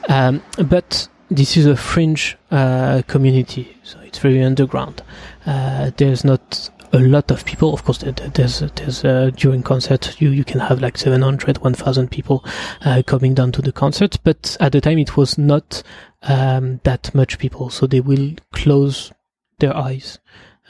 [0.10, 5.02] um, but this is a fringe uh, community, so it's very underground.
[5.46, 7.74] Uh, there's not a lot of people.
[7.74, 12.44] Of course, there's there's uh, during concert you you can have like 700, 1,000 people
[13.06, 15.84] coming down to the concert, but at the time it was not
[16.24, 19.12] um, that much people, so they will close
[19.60, 20.20] their eyes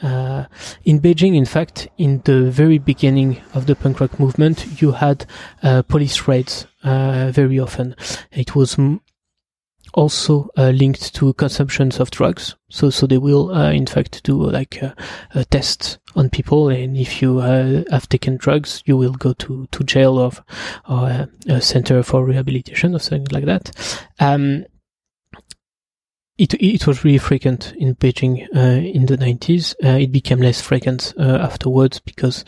[0.02, 0.44] uh,
[0.84, 5.26] in Beijing, in fact, in the very beginning of the punk rock movement, you had
[5.62, 7.96] uh, police raids uh, very often.
[8.32, 9.00] It was m-
[9.94, 12.54] also uh, linked to consumptions of drugs.
[12.68, 14.94] So, so they will, uh, in fact, do like a,
[15.34, 19.84] a, test on people, and if you have taken drugs, you will go to to
[19.84, 20.32] jail or
[20.88, 24.04] or a, a center for rehabilitation or something like that.
[24.18, 24.66] Um,
[26.38, 29.74] it it was really frequent in Beijing uh, in the 90s.
[29.82, 32.44] Uh, it became less frequent uh, afterwards because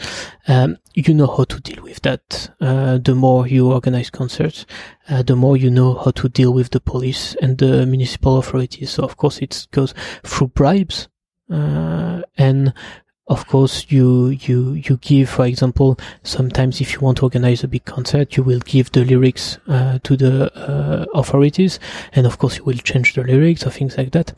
[0.46, 2.50] um, you know how to deal with that.
[2.60, 4.66] Uh, the more you organize concerts,
[5.08, 8.90] uh, the more you know how to deal with the police and the municipal authorities.
[8.90, 11.08] So of course it goes through bribes
[11.50, 12.74] uh, and
[13.28, 17.68] of course you you you give for example sometimes if you want to organize a
[17.68, 21.78] big concert you will give the lyrics uh, to the uh, authorities
[22.14, 24.32] and of course you will change the lyrics or things like that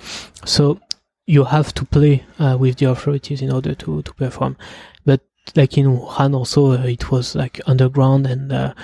[0.44, 0.80] so
[1.26, 4.56] you have to play uh, with the authorities in order to to perform
[5.04, 5.20] but
[5.56, 8.74] like in Wuhan also, uh, it was like underground and uh,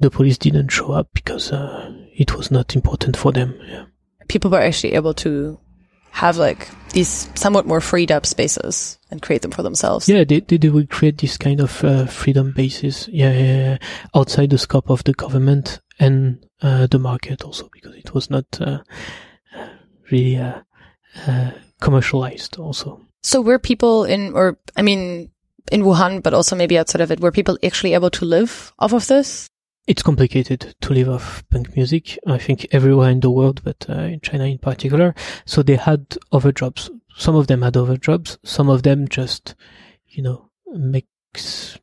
[0.00, 3.58] the police didn't show up because uh, it was not important for them.
[3.66, 3.84] Yeah.
[4.28, 5.58] People were actually able to
[6.16, 10.08] have like these somewhat more freed up spaces and create them for themselves.
[10.08, 13.06] Yeah, they, they, they will create this kind of uh, freedom bases.
[13.12, 13.78] Yeah, yeah, yeah,
[14.14, 18.46] outside the scope of the government and uh, the market also because it was not
[18.62, 18.78] uh,
[20.10, 20.60] really uh,
[21.26, 21.50] uh,
[21.80, 23.02] commercialized also.
[23.22, 25.30] So were people in, or I mean,
[25.70, 28.94] in Wuhan, but also maybe outside of it, were people actually able to live off
[28.94, 29.50] of this?
[29.86, 32.18] It's complicated to live off punk music.
[32.26, 35.14] I think everywhere in the world, but uh, in China in particular.
[35.44, 36.90] So they had other jobs.
[37.16, 38.36] Some of them had other jobs.
[38.42, 39.54] Some of them just,
[40.08, 41.78] you know, makes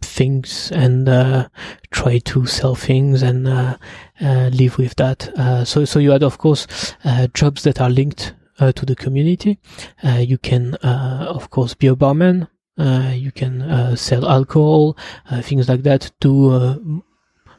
[0.00, 1.48] things and uh,
[1.90, 3.76] try to sell things and uh,
[4.20, 5.28] uh, live with that.
[5.36, 8.34] Uh, so, so you had, of course, uh, jobs that are linked
[8.74, 9.56] to the community.
[10.02, 12.48] you can, of course, be a barman.
[12.76, 14.96] you can sell alcohol,
[15.42, 16.10] things like that.
[16.18, 17.04] Do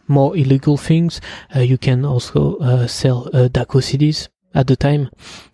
[0.10, 1.22] more illegal things.
[1.56, 5.10] Uh, you can also uh, sell uh, Dakou CDs at the time.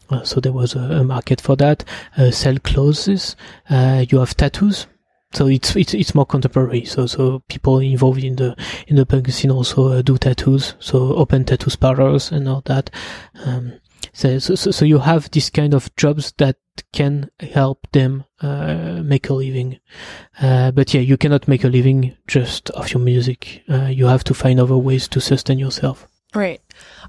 [0.10, 1.84] Uh, so there was a, a market for that.
[2.18, 3.36] Uh, sell clothes.
[3.70, 4.88] Uh, you have tattoos.
[5.34, 6.86] So it's it's it's more contemporary.
[6.86, 8.56] So so people involved in the
[8.88, 10.76] in the punk scene also do tattoos.
[10.80, 12.90] So open tattoo parlors and all that.
[13.46, 13.74] Um,
[14.14, 16.56] so, so, so you have this kind of jobs that
[16.92, 19.80] can help them uh, make a living.
[20.42, 23.64] Uh, but yeah, you cannot make a living just off your music.
[23.70, 26.08] Uh, you have to find other ways to sustain yourself.
[26.34, 26.62] Right.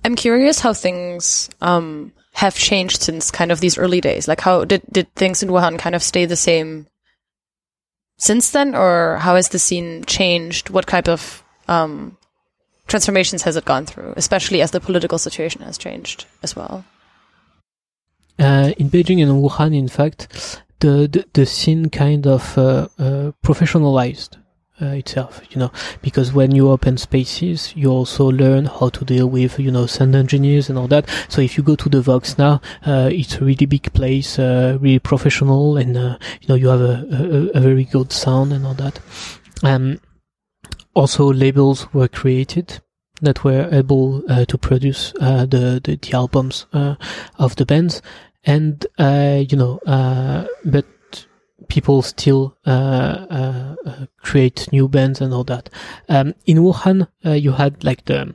[0.04, 4.28] I'm curious how things um, have changed since kind of these early days.
[4.28, 6.86] Like, how did did things in Wuhan kind of stay the same
[8.18, 10.70] since then, or how has the scene changed?
[10.70, 12.16] What type of um,
[12.86, 16.84] transformations has it gone through, especially as the political situation has changed as well?
[18.38, 23.32] Uh, in Beijing and Wuhan, in fact, the the, the scene kind of uh, uh,
[23.44, 24.36] professionalized
[24.80, 25.72] uh, itself, you know,
[26.02, 30.14] because when you open spaces, you also learn how to deal with, you know, sound
[30.14, 31.08] engineers and all that.
[31.28, 34.76] So if you go to the Vox now, uh, it's a really big place, uh,
[34.80, 38.74] really professional, and you know you have a, a, a very good sound and all
[38.74, 39.00] that.
[39.62, 39.98] Um,
[40.94, 42.80] also labels were created
[43.22, 46.96] that were able uh, to produce uh, the, the, the albums uh,
[47.38, 48.02] of the bands
[48.44, 50.86] and uh, you know, uh, but
[51.68, 53.74] people still uh,
[54.18, 55.68] create new bands and all that.
[56.08, 58.34] Um, in Wuhan, you had like the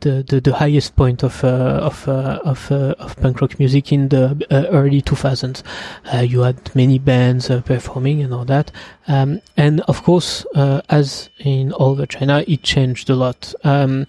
[0.00, 3.92] the, the, the highest point of uh, of uh, of uh, of punk rock music
[3.92, 5.62] in the early 2000s.
[6.28, 8.70] you had many bands performing and all that,
[9.08, 13.54] um, and of course, as in all over China, it changed a lot.
[13.64, 14.06] Um,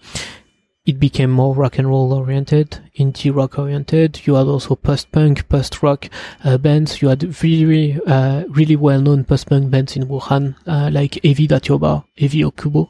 [0.85, 4.25] it became more rock and roll oriented, indie rock oriented.
[4.25, 6.09] You had also post punk, post rock
[6.43, 7.01] uh, bands.
[7.01, 11.47] You had really, uh, really well known post punk bands in Wuhan, uh, like AV
[11.47, 12.89] Dajiubao, AV Okubo.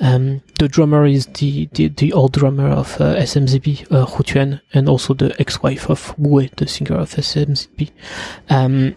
[0.00, 4.60] Um, the drummer is the, the, the old drummer of uh, SMZB, uh, Hu Tuan,
[4.74, 7.90] and also the ex-wife of Wu, the singer of SMZB.
[8.50, 8.96] Um,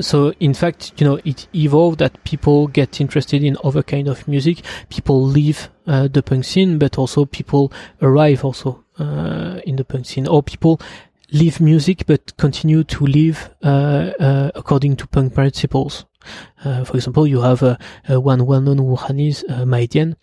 [0.00, 4.26] so in fact you know it evolved that people get interested in other kind of
[4.28, 4.62] music.
[4.88, 7.72] People leave uh, the punk scene but also people
[8.02, 10.26] arrive also uh, in the punk scene.
[10.26, 10.80] Or people
[11.32, 16.04] leave music but continue to live uh, uh according to punk principles.
[16.64, 17.76] Uh, for example you have uh,
[18.08, 20.16] one well-known Wuhanese uh, Maidian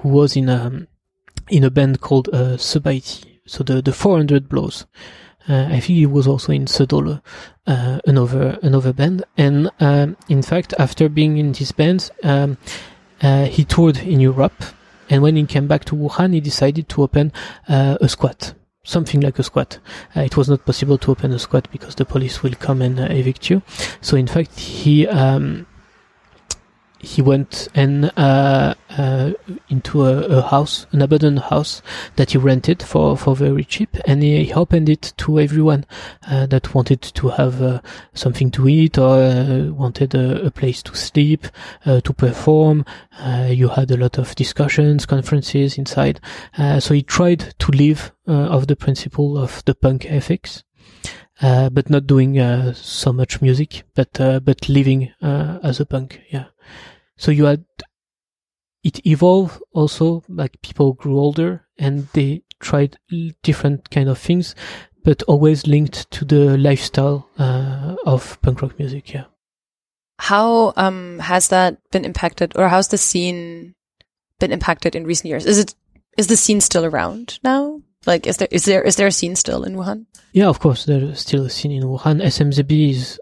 [0.00, 0.88] who was in a um,
[1.50, 4.86] in a band called uh, Subaiti so the the 400 blows
[5.48, 7.22] I think he was also in Sodolo,
[7.66, 9.24] uh, another another band.
[9.36, 12.58] And um, in fact, after being in this band, um,
[13.22, 14.62] uh, he toured in Europe.
[15.10, 17.32] And when he came back to Wuhan, he decided to open
[17.66, 18.52] a squat
[18.88, 19.78] something like a squat.
[20.16, 22.98] Uh, it was not possible to open a squat because the police will come and
[22.98, 23.62] uh, evict you.
[24.00, 25.66] So in fact, he um,
[27.00, 29.32] he went and uh, uh,
[29.68, 31.80] into a, a, house, an abandoned house
[32.16, 35.86] that he rented for, for very cheap, and he, opened it to everyone
[36.28, 37.80] uh, that wanted to have uh,
[38.14, 41.46] something to eat or uh, wanted a, a, place to sleep,
[41.86, 42.84] uh, to perform.
[43.48, 46.20] you had a lot of discussions, conferences inside.
[46.80, 50.64] so he tried to live of the principle of the punk ethics.
[51.40, 52.34] but not doing
[52.74, 56.46] so much music, but but living as a punk, yeah.
[57.16, 57.64] So you had
[58.84, 62.96] it evolved also, like people grew older and they tried
[63.42, 64.54] different kind of things,
[65.04, 69.12] but always linked to the lifestyle uh, of punk rock music.
[69.12, 69.24] Yeah.
[70.18, 73.74] How um, has that been impacted, or how's the scene
[74.40, 75.46] been impacted in recent years?
[75.46, 75.74] Is it
[76.16, 77.80] is the scene still around now?
[78.06, 80.06] Like, is there is there is there a scene still in Wuhan?
[80.32, 82.22] Yeah, of course, there's still a scene in Wuhan.
[82.22, 83.20] SMZB is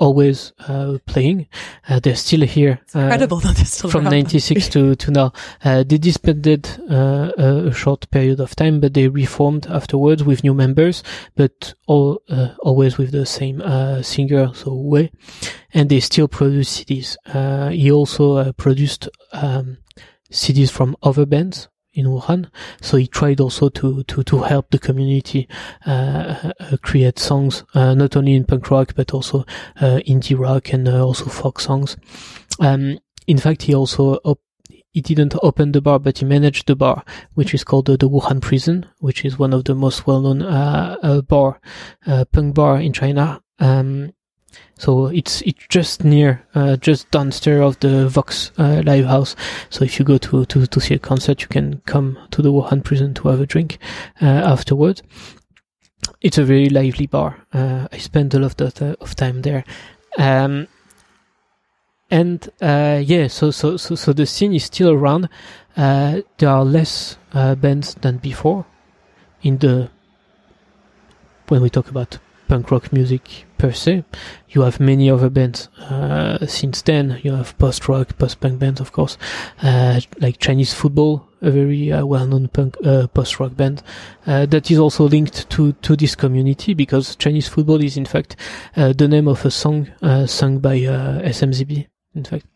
[0.00, 1.46] always uh, playing.
[1.88, 2.80] Uh, they're still here.
[2.94, 4.12] Uh, incredible that they're still from around.
[4.12, 5.32] '96 to to now.
[5.64, 10.54] Uh, they disbanded uh, a short period of time, but they reformed afterwards with new
[10.54, 11.04] members,
[11.36, 13.62] but all uh, always with the same
[14.02, 15.12] singer, so Wei,
[15.72, 17.16] and they still produce CDs.
[17.72, 19.78] he also produced um,
[20.32, 22.50] CDs from other bands in Wuhan.
[22.80, 25.48] So he tried also to to to help the community
[25.86, 29.40] uh, uh, create songs, uh, not only in punk rock but also
[29.80, 31.96] uh, indie rock and uh, also folk songs.
[32.60, 34.40] Um, in fact, he also op-
[34.92, 38.08] he didn't open the bar, but he managed the bar, which is called the, the
[38.08, 41.60] Wuhan Prison, which is one of the most well-known uh, bar
[42.32, 43.40] punk bar in China.
[43.60, 44.12] Um,
[44.80, 49.36] so it's it's just near, uh, just downstairs of the Vox uh, live house.
[49.68, 52.50] So if you go to, to to see a concert, you can come to the
[52.50, 53.78] Wuhan prison to have a drink
[54.22, 55.02] uh, afterwards.
[56.22, 57.46] It's a very lively bar.
[57.52, 59.64] Uh, I spent a lot of, of time there.
[60.16, 60.66] Um,
[62.10, 65.28] and uh, yeah, so so so so the scene is still around.
[65.76, 68.64] Uh, there are less bands than before
[69.42, 69.90] in the
[71.48, 72.18] when we talk about
[72.50, 74.02] punk rock music per se.
[74.48, 77.20] You have many other bands uh, since then.
[77.22, 79.16] You have post rock, post punk bands, of course,
[79.62, 83.84] uh, like Chinese Football, a very uh, well-known punk uh, post rock band
[84.26, 88.34] uh, that is also linked to to this community because Chinese Football is in fact
[88.76, 89.86] uh, the name of a song
[90.26, 91.86] sung by SMZB.
[92.16, 92.46] In fact,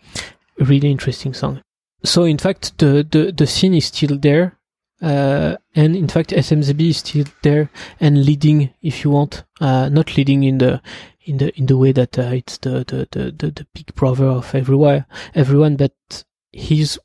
[0.59, 1.63] a really interesting song.
[2.03, 4.59] So in fact, the the the scene is still there.
[5.03, 7.71] Uh, and in fact, SMZB is still there
[8.01, 10.81] and leading, if you want, uh, not leading in the
[11.27, 14.27] in the in the way that uh, it's the, the the, the the big brother
[14.27, 16.99] of everywhere, everyone, but he's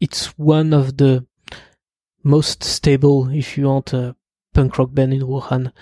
[0.00, 1.26] it's one of the
[2.22, 4.12] most stable, if you want, uh,
[4.52, 5.72] punk rock band in Wuhan,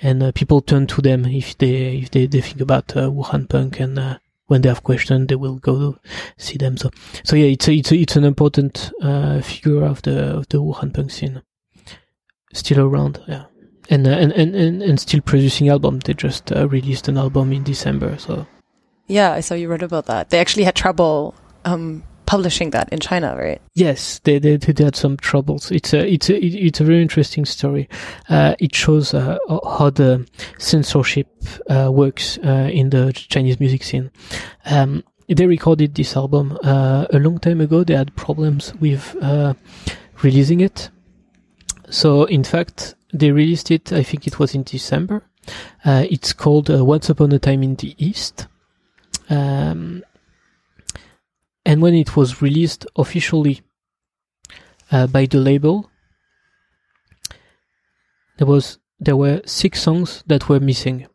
[0.00, 3.48] and uh, people turn to them if they if they, they think about uh, Wuhan
[3.48, 4.18] punk and
[4.50, 5.98] when they have questions, they will go to
[6.36, 6.76] see them.
[6.76, 6.90] So,
[7.22, 10.58] so yeah, it's a, it's a, it's an important uh, figure of the of the
[10.58, 11.40] Wuhan punk scene.
[12.52, 13.44] Still around, yeah,
[13.90, 16.00] and uh, and, and and and still producing album.
[16.00, 18.18] They just uh, released an album in December.
[18.18, 18.44] So,
[19.06, 20.30] yeah, I saw you wrote about that.
[20.30, 23.60] They actually had trouble um, publishing that in China, right?
[23.74, 25.72] Yes, they, they, they had some troubles.
[25.72, 27.88] It's a it's a it's a very interesting story.
[28.28, 30.24] Uh, it shows uh, how the
[30.56, 31.26] censorship
[31.68, 34.12] uh, works uh, in the Chinese music scene.
[34.64, 37.82] Um, they recorded this album uh, a long time ago.
[37.82, 39.54] They had problems with uh,
[40.22, 40.88] releasing it.
[41.88, 43.92] So in fact, they released it.
[43.92, 45.24] I think it was in December.
[45.84, 48.46] it's called "Once Upon a Time in the East."
[49.28, 50.04] Um,
[51.64, 53.60] and when it was released officially
[54.90, 55.90] uh, by the label,
[58.38, 61.06] there was there were six songs that were missing.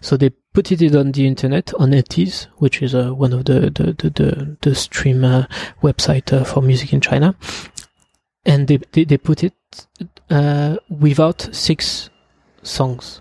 [0.00, 3.70] So they put it on the internet on Etis, which is uh, one of the
[3.70, 5.46] the the the, the stream uh,
[5.82, 7.34] website uh, for music in China,
[8.44, 9.54] and they they, they put it
[10.30, 12.10] uh, without six
[12.62, 13.20] songs.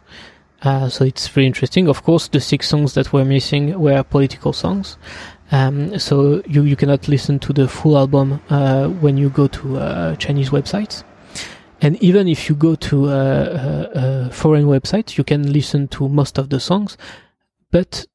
[0.62, 1.88] Uh, so it's very interesting.
[1.88, 4.98] Of course, the six songs that were missing were political songs.
[5.52, 9.78] Um, so you, you cannot listen to the full album uh, when you go to
[9.78, 11.04] uh, Chinese websites.
[11.82, 16.08] And even if you go to a, a, a, foreign website, you can listen to
[16.08, 16.98] most of the songs,
[17.70, 18.06] but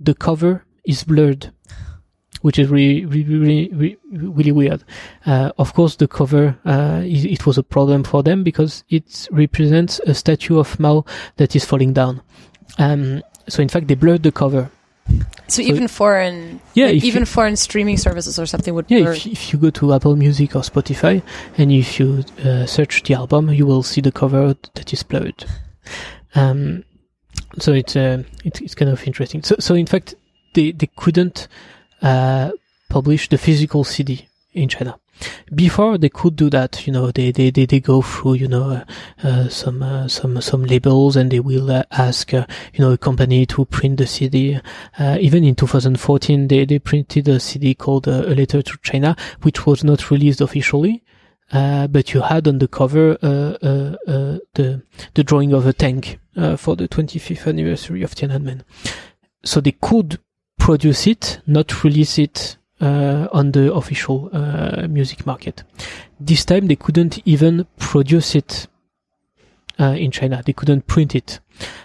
[0.00, 1.52] the cover is blurred,
[2.40, 4.82] which is really, really, really, really weird.
[5.26, 9.28] Uh, of course, the cover, uh, it, it, was a problem for them because it
[9.30, 11.04] represents a statue of Mao
[11.36, 12.22] that is falling down.
[12.78, 14.70] Um, so in fact, they blurred the cover
[15.48, 18.86] so, so even foreign, yeah, like even you, foreign streaming services or something would.
[18.88, 21.22] Yeah, if, if, you go to Apple Music or Spotify
[21.58, 25.44] and if you uh, search the album, you will see the cover that is blurred.
[26.34, 26.84] Um,
[27.58, 29.42] so it's uh, it's, it's kind of interesting.
[29.42, 30.14] So so in fact,
[30.54, 31.48] they they couldn't
[32.02, 32.52] uh,
[32.88, 34.98] publish the physical CD in China
[35.54, 38.70] before they could do that you know they they they, they go through you know
[38.70, 38.84] uh,
[39.22, 42.98] uh, some uh, some some labels and they will uh, ask uh, you know a
[42.98, 44.60] company to print the cd
[44.98, 49.66] uh, even in 2014 they they printed a cd called a letter to china which
[49.66, 51.02] was not released officially
[51.50, 54.82] but you had on the cover the
[55.14, 56.18] the drawing of a tank
[56.56, 58.62] for the 25th anniversary of Tiananmen.
[59.44, 60.20] So they could
[60.58, 65.62] produce it, not release it uh, on the official uh, music market.
[66.18, 68.66] This time they couldn't even produce it
[69.78, 70.42] uh, in China.
[70.44, 71.40] They couldn't print it,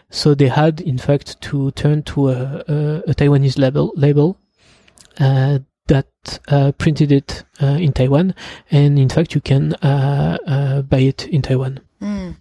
[0.10, 4.38] so they had, in fact, to turn to a, a, a Taiwanese label label
[5.20, 8.34] uh, that uh, printed it uh, in Taiwan,
[8.72, 11.80] and in fact, you can buy it in Taiwan.
[12.02, 12.36] Mm.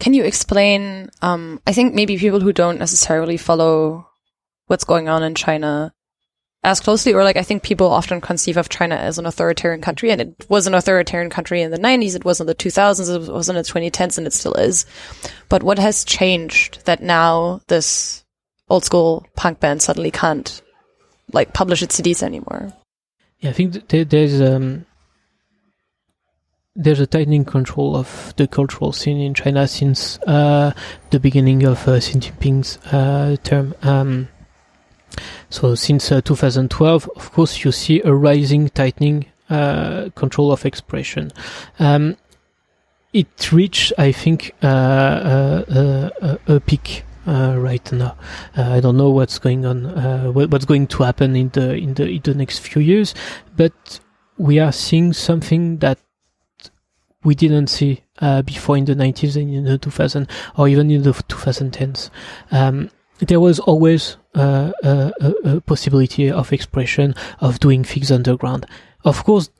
[0.00, 1.10] Can you explain?
[1.22, 4.06] Um, I think maybe people who don't necessarily follow
[4.66, 5.92] what's going on in China
[6.64, 10.10] as closely, or like I think people often conceive of China as an authoritarian country,
[10.10, 13.32] and it was an authoritarian country in the 90s, it was in the 2000s, it
[13.32, 14.84] was in the 2010s, and it still is.
[15.48, 18.24] But what has changed that now this
[18.68, 20.60] old school punk band suddenly can't
[21.32, 22.72] like publish its CDs anymore?
[23.38, 24.84] Yeah, I think th- there's um,
[26.74, 30.72] there's a tightening control of the cultural scene in China since uh,
[31.10, 33.74] the beginning of uh, Xi Jinping's uh, term.
[33.82, 34.28] Um,
[35.50, 41.30] so since uh, 2012, of course, you see a rising tightening uh, control of expression.
[41.78, 42.16] Um,
[43.12, 45.64] it reached, I think, uh,
[46.46, 48.16] a peak uh, right now.
[48.56, 51.94] Uh, I don't know what's going on, uh, what's going to happen in the in
[51.94, 53.14] the in the next few years,
[53.56, 54.00] but
[54.36, 55.98] we are seeing something that
[57.24, 58.02] we didn't see
[58.44, 62.10] before in the 90s and in the 2000s or even in the 2010s.
[62.50, 65.12] Um, there was always uh, a,
[65.44, 68.66] a, possibility of expression of doing things underground.
[69.04, 69.50] Of course,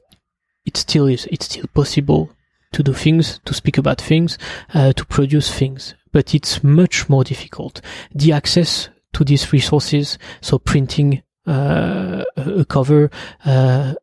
[0.65, 1.27] it still is.
[1.31, 2.31] It's still possible
[2.73, 4.39] to do things, to speak about things,
[4.75, 7.81] uh, to produce things, but it's much more difficult.
[8.15, 13.11] The access to these resources, so printing uh, a cover,
[13.45, 13.95] uh,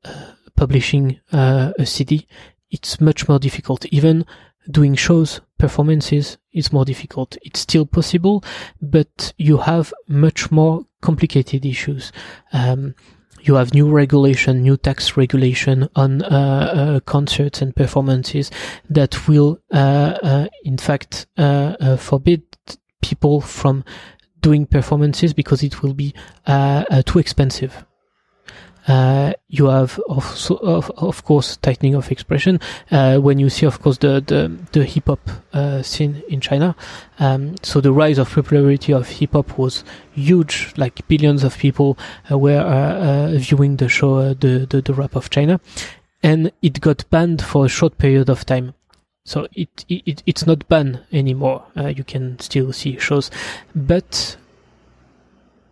[0.55, 2.27] publishing uh, a CD,
[2.71, 3.85] it's much more difficult.
[3.85, 4.25] Even
[4.69, 7.37] doing shows, performances is more difficult.
[7.43, 8.43] It's still possible,
[8.81, 12.11] but you have much more complicated issues.
[12.53, 12.95] Um,
[13.41, 18.49] you have new regulation, new tax regulation on uh, uh, concerts and performances
[18.89, 22.41] that will, uh, uh in fact, uh, uh, forbid
[23.03, 23.83] people from
[24.41, 26.13] doing performances because it will be
[27.05, 27.85] too expensive.
[28.87, 32.59] Uh, you have of, of, of course tightening of expression
[32.91, 35.19] uh, when you see of course the the, the hip hop
[35.53, 36.75] uh, scene in China.
[37.19, 39.83] Um, so the rise of popularity of hip hop was
[40.13, 41.97] huge, like billions of people
[42.29, 45.59] uh, were uh, viewing the show, the, the the rap of China,
[46.21, 48.75] and it got banned for a short period of time.
[49.23, 51.65] So it, it it's not banned anymore.
[51.75, 53.31] you can still see shows,
[53.73, 54.37] but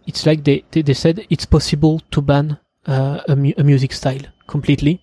[0.07, 3.93] it's like they, they, they said it's possible to ban uh, a, mu- a, music
[3.93, 5.01] style completely.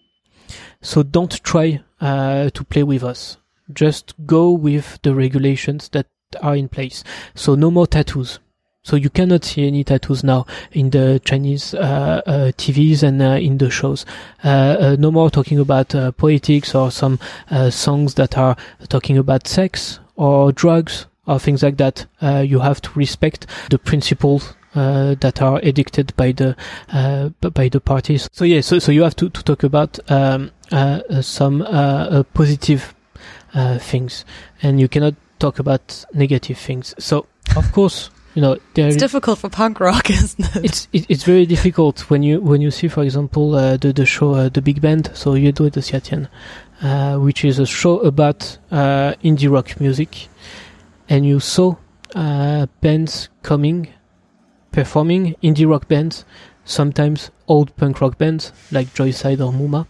[0.83, 3.37] So don't try uh, to play with us.
[3.73, 6.07] Just go with the regulations that
[6.43, 7.05] are in place.
[7.35, 8.39] So no more tattoos.
[8.83, 13.33] So you cannot see any tattoos now in the Chinese uh, uh, TVs and uh,
[13.33, 14.07] in the shows.
[14.43, 17.19] Uh, no more talking about politics or some
[17.71, 18.57] songs that are
[18.89, 22.07] talking about sex or drugs or things like that.
[22.23, 26.57] you have to respect the principles uh, that are addicted by the
[26.93, 28.29] uh, by the parties.
[28.33, 31.65] So yeah, so so you have to, to talk about um, uh, uh some uh,
[31.65, 32.95] uh, positive
[33.55, 34.25] uh, things,
[34.63, 36.95] and you cannot talk about negative things.
[36.99, 38.11] So of course.
[38.37, 40.65] You know, it's difficult for punk rock, isn't it?
[40.65, 44.07] It's it, it's very difficult when you when you see, for example, uh, the the
[44.07, 46.29] show uh, the Big Band, so you Yuedui de Xiatian,
[47.21, 50.29] which is a show about uh, indie rock music,
[51.09, 51.75] and you saw
[52.81, 53.89] bands coming
[54.73, 56.25] performing indie rock bands,
[56.65, 59.87] sometimes old punk rock bands like Joyside or Muma.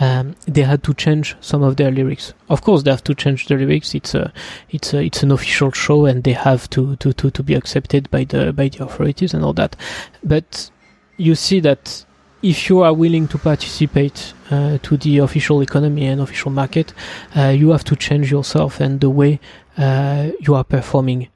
[0.00, 2.34] Um, they had to change some of their lyrics.
[2.48, 3.94] Of course, they have to change the lyrics.
[3.94, 4.32] It's a,
[4.70, 8.10] it's a, it's an official show, and they have to, to, to, to be accepted
[8.10, 9.76] by the by the authorities and all that.
[10.24, 10.70] But
[11.16, 12.04] you see that
[12.42, 16.92] if you are willing to participate uh, to the official economy and official market,
[17.36, 19.40] uh, you have to change yourself and the way
[19.78, 21.28] uh, you are performing.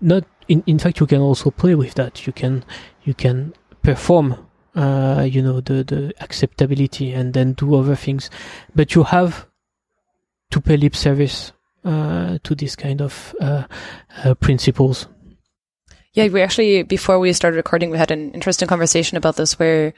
[0.00, 2.26] Not in in fact you can also play with that.
[2.26, 2.64] You can
[3.04, 4.36] you can perform
[4.74, 8.28] uh, you know the the acceptability and then do other things.
[8.74, 9.46] But you have
[10.50, 11.52] to pay lip service
[11.84, 13.64] uh, to this kind of uh,
[14.24, 15.06] uh principles.
[16.12, 19.94] Yeah we actually before we started recording we had an interesting conversation about this where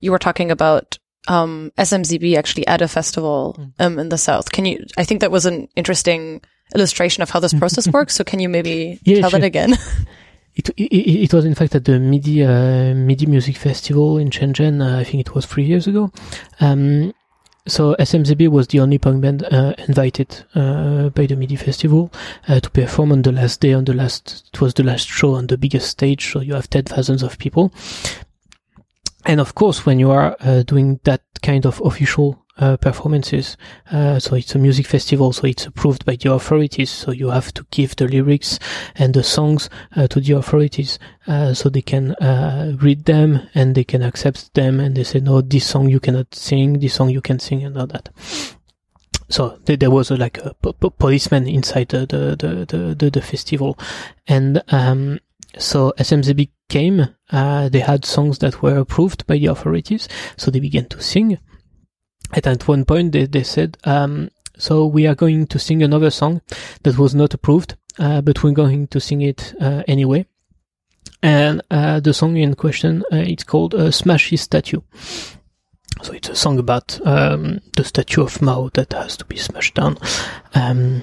[0.00, 3.72] you were talking about um, SMZB actually at a festival mm.
[3.80, 4.52] um, in the south.
[4.52, 6.40] Can you i think that was an interesting
[6.74, 8.14] illustration of how this process works.
[8.14, 9.38] So can you maybe yeah, tell sure.
[9.42, 9.74] it again?
[10.54, 14.82] It, it, it, was in fact at the MIDI uh, MIDI Music Festival in Shenzhen.
[14.82, 16.10] Uh, I think it was three years ago.
[16.60, 17.14] Um,
[17.68, 22.10] so SMZB was the only punk band uh, invited uh, by the MIDI Festival
[22.48, 23.74] uh, to perform on the last day.
[23.74, 26.70] On the last, it was the last show on the biggest stage, so you have
[26.70, 27.72] ten thousands of people.
[29.26, 33.56] And of course, when you are uh, doing that kind of official uh, performances.
[33.90, 36.90] Uh, so it's a music festival, so it's approved by the authorities.
[36.90, 38.58] So you have to give the lyrics
[38.96, 43.74] and the songs uh, to the authorities, uh, so they can uh, read them and
[43.74, 44.80] they can accept them.
[44.80, 47.76] And they say, no, this song you cannot sing, this song you can sing, and
[47.78, 48.08] all that.
[49.30, 52.34] So there was a, like a policeman inside the the,
[52.66, 53.78] the the, the, festival,
[54.26, 55.20] and um,
[55.58, 60.86] so SMZB came, they had songs that were approved by the authorities, so they began
[60.86, 61.38] to sing.
[62.32, 66.42] At one point, they, they said, um, so we are going to sing another song
[66.82, 70.26] that was not approved, uh, but we're going to sing it uh, anyway.
[71.22, 74.80] And uh, the song in question, uh, it's called uh, "Smash His Statue."
[76.02, 79.74] So it's a song about um, the statue of Mao that has to be smashed
[79.74, 79.98] down.
[80.54, 81.02] Um,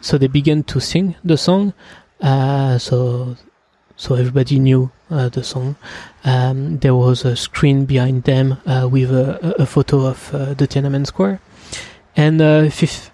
[0.00, 1.72] so they began to sing the song.
[2.20, 3.36] Uh, so
[3.96, 5.76] so everybody knew uh, the song.
[6.24, 10.68] Um, there was a screen behind them uh, with a, a, photo of uh, the
[10.68, 11.40] Tiananmen Square,
[12.16, 13.10] and uh, fif-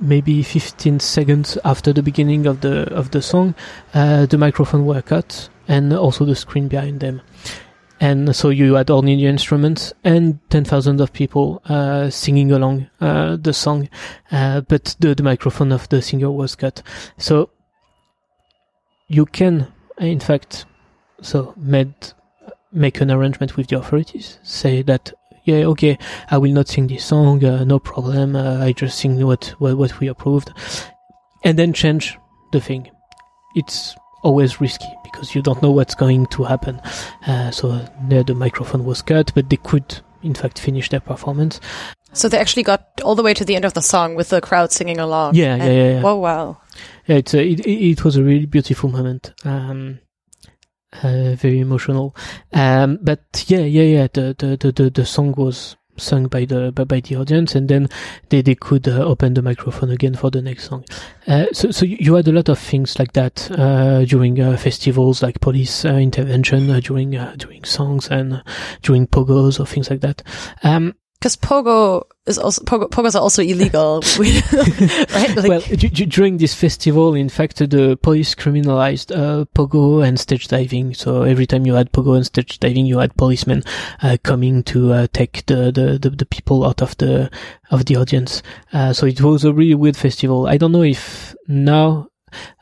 [0.00, 3.54] maybe 15 seconds after the beginning of the of the song,
[3.94, 7.20] uh, the microphone were cut, and also the screen behind them.
[7.98, 13.36] And so you had only the instruments and 10,000 of people uh, singing along uh
[13.40, 13.88] the song,
[14.30, 16.82] but the, the microphone of the singer was cut.
[17.16, 17.48] So
[19.08, 20.66] you can, in fact,
[21.22, 21.94] so made
[22.72, 25.12] make an arrangement with the authorities, say that
[25.44, 25.96] yeah, okay,
[26.28, 28.34] I will not sing this song, uh, no problem.
[28.34, 30.50] Uh, I just sing what, what what we approved,
[31.44, 32.18] and then change
[32.52, 32.90] the thing.
[33.54, 36.80] It's always risky because you don't know what's going to happen.
[37.26, 41.60] Uh, so there, the microphone was cut, but they could, in fact, finish their performance.
[42.12, 44.40] So they actually got all the way to the end of the song with the
[44.40, 45.36] crowd singing along.
[45.36, 46.02] Yeah, yeah, yeah, yeah.
[46.04, 46.60] Oh wow!
[47.06, 49.32] Yeah, it's a, it, it was a really beautiful moment.
[49.44, 50.00] Um,
[51.02, 52.16] uh, very emotional.
[52.52, 54.06] Um, but yeah, yeah, yeah.
[54.12, 57.88] The, the, the, the, song was sung by the by, the audience, and then
[58.28, 60.84] they they could uh, open the microphone again for the next song.
[61.26, 65.22] Uh, so so you had a lot of things like that uh, during uh, festivals,
[65.22, 68.42] like police uh, intervention during during songs and
[68.82, 70.22] during pogos or things like that.
[70.62, 75.36] Um, because pogo is also pogo, pogos are also illegal, right?
[75.36, 80.20] Like, well, d- d- during this festival, in fact, the police criminalized uh, pogo and
[80.20, 80.94] stage diving.
[80.94, 83.62] So every time you had pogo and stage diving, you had policemen
[84.02, 87.30] uh, coming to uh, take the, the, the, the, people out of the
[87.70, 88.42] of the audience.
[88.72, 90.46] Uh, so it was a really weird festival.
[90.46, 92.08] I don't know if now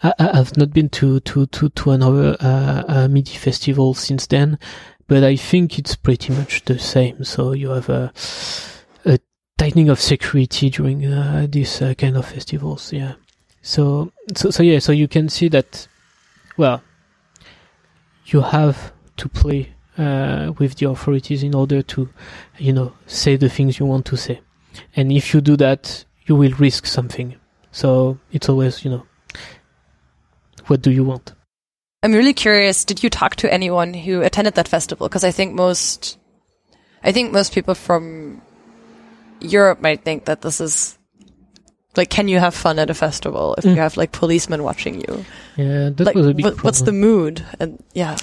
[0.02, 4.58] I, have not been to to to to another uh, MIDI festival since then
[5.06, 7.24] but I think it's pretty much the same.
[7.24, 8.12] So you have a,
[9.04, 9.18] a
[9.58, 12.92] tightening of security during uh, these uh, kind of festivals.
[12.92, 13.14] Yeah.
[13.62, 15.88] So, so, so yeah, so you can see that,
[16.56, 16.82] well,
[18.26, 22.08] you have to play uh, with the authorities in order to,
[22.58, 24.40] you know, say the things you want to say.
[24.96, 27.36] And if you do that, you will risk something.
[27.70, 29.06] So it's always, you know,
[30.66, 31.32] what do you want?
[32.04, 32.84] I'm really curious.
[32.84, 35.08] Did you talk to anyone who attended that festival?
[35.08, 36.18] Because I think most,
[37.02, 38.42] I think most people from
[39.40, 40.98] Europe might think that this is
[41.96, 43.70] like, can you have fun at a festival if mm.
[43.70, 45.24] you have like policemen watching you?
[45.56, 47.42] Yeah, that like, was a big what, What's the mood?
[47.58, 48.18] And yeah,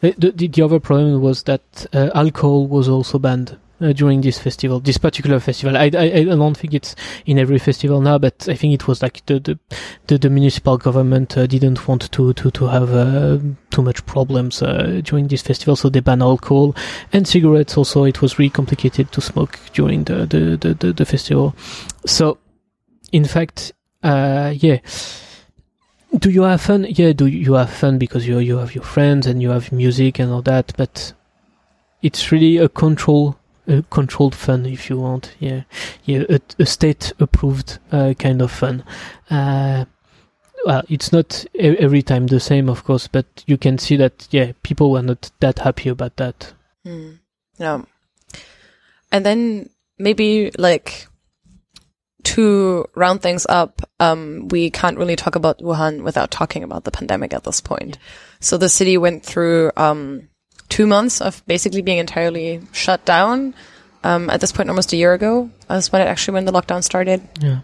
[0.00, 4.38] the, the, the other problem was that uh, alcohol was also banned uh, during this
[4.38, 5.76] festival, this particular festival.
[5.76, 6.94] I, I, I don't think it's
[7.26, 9.58] in every festival now, but I think it was like the the,
[10.06, 13.38] the, the municipal government uh, didn't want to to to have uh,
[13.70, 16.74] too much problems uh, during this festival, so they banned alcohol
[17.12, 17.76] and cigarettes.
[17.76, 21.54] Also, it was really complicated to smoke during the the the, the, the festival.
[22.06, 22.38] So,
[23.12, 23.72] in fact,
[24.02, 24.78] uh, yeah.
[26.16, 26.86] Do you have fun?
[26.88, 30.18] Yeah, do you have fun because you you have your friends and you have music
[30.18, 31.12] and all that, but
[32.00, 33.36] it's really a control
[33.66, 35.34] a controlled fun if you want.
[35.38, 35.62] Yeah.
[36.04, 38.84] Yeah a, a state approved uh, kind of fun.
[39.30, 39.84] Uh,
[40.64, 44.50] well it's not every time the same of course but you can see that yeah
[44.62, 46.52] people were not that happy about that.
[46.84, 47.18] Mm.
[47.58, 47.82] yeah.
[49.12, 51.08] And then maybe like
[52.26, 56.90] to round things up, um, we can't really talk about Wuhan without talking about the
[56.90, 57.98] pandemic at this point.
[58.40, 60.28] So the city went through um,
[60.76, 63.54] two months of basically being entirely shut down.
[64.04, 66.84] Um, at this point, almost a year ago, that's when it actually when the lockdown
[66.84, 67.26] started.
[67.40, 67.60] Yeah.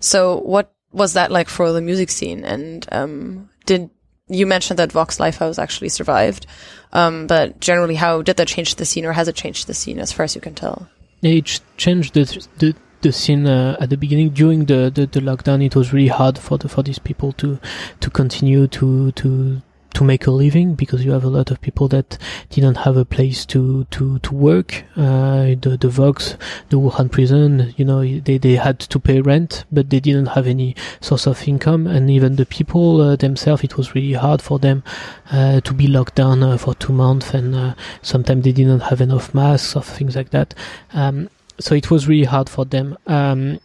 [0.00, 2.44] So, what was that like for the music scene?
[2.44, 3.90] And um, did
[4.28, 6.46] you mentioned that Vox Live House actually survived?
[6.94, 9.98] Um, but generally, how did that change the scene, or has it changed the scene
[10.00, 10.88] as far as you can tell?
[11.20, 12.24] It changed the
[12.56, 15.62] the, the scene uh, at the beginning during the, the, the lockdown.
[15.62, 17.60] It was really hard for the for these people to
[18.00, 19.60] to continue to to
[19.96, 22.18] to make a living because you have a lot of people that
[22.50, 24.84] didn't have a place to to to work.
[24.94, 26.36] Uh, the the Vox,
[26.68, 30.46] the Wuhan prison, you know, they they had to pay rent, but they didn't have
[30.46, 34.58] any source of income, and even the people uh, themselves, it was really hard for
[34.58, 34.84] them
[35.32, 39.00] uh, to be locked down uh, for two months, and uh, sometimes they didn't have
[39.00, 40.54] enough masks or things like that.
[40.92, 42.98] Um, so it was really hard for them.
[43.06, 43.60] Um,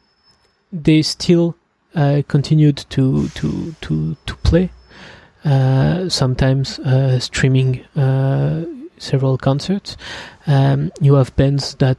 [0.72, 1.58] they still
[1.94, 4.70] uh, continued to to to to play
[5.44, 8.66] sometimes uh, streaming uh,
[8.98, 9.98] several concerts.
[10.48, 11.98] Um, you have bands that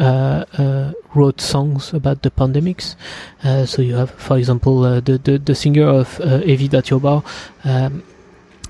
[0.00, 2.96] uh, uh, wrote songs about the pandemics.
[3.44, 7.24] Uh, so you have, for example, the, the, the singer of uh, AV Dajiubao
[7.64, 8.02] um,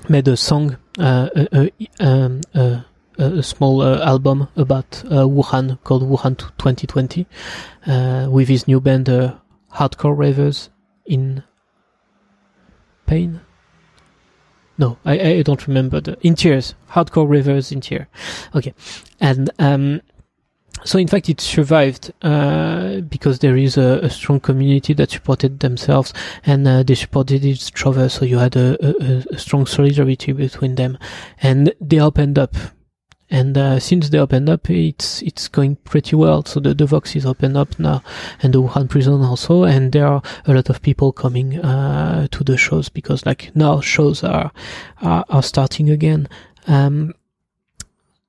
[0.09, 2.85] made a song, a, um, a,
[3.43, 7.27] small album about Wuhan called Wuhan 2020
[8.29, 9.05] with his new band,
[9.73, 10.69] Hardcore Ravers
[11.05, 11.43] in
[13.05, 13.41] Pain
[14.81, 18.07] no, I, I don't remember the in tears, hardcore rivers in tears.
[18.55, 18.73] Okay,
[19.19, 20.01] and um,
[20.83, 25.59] so in fact it survived uh, because there is a, a, strong community that supported
[25.59, 26.13] themselves
[26.43, 28.09] and uh, they supported each other.
[28.09, 30.97] So you had a, a, a strong solidarity between them,
[31.43, 32.55] and they opened up
[33.31, 36.43] and uh, since they opened up, it's it's going pretty well.
[36.43, 38.03] So the, the Vox is opened up now,
[38.43, 39.63] and the Wuhan prison also.
[39.63, 43.79] And there are a lot of people coming uh, to the shows because like now
[43.79, 44.51] shows are
[45.01, 46.27] are, are starting again.
[46.67, 47.13] Um,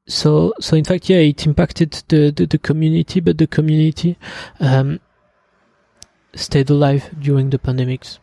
[0.07, 4.16] so so in fact, yeah, it impacted the the, the community, but the community.
[4.61, 5.00] Um,
[6.34, 8.18] stayed alive during the pandemics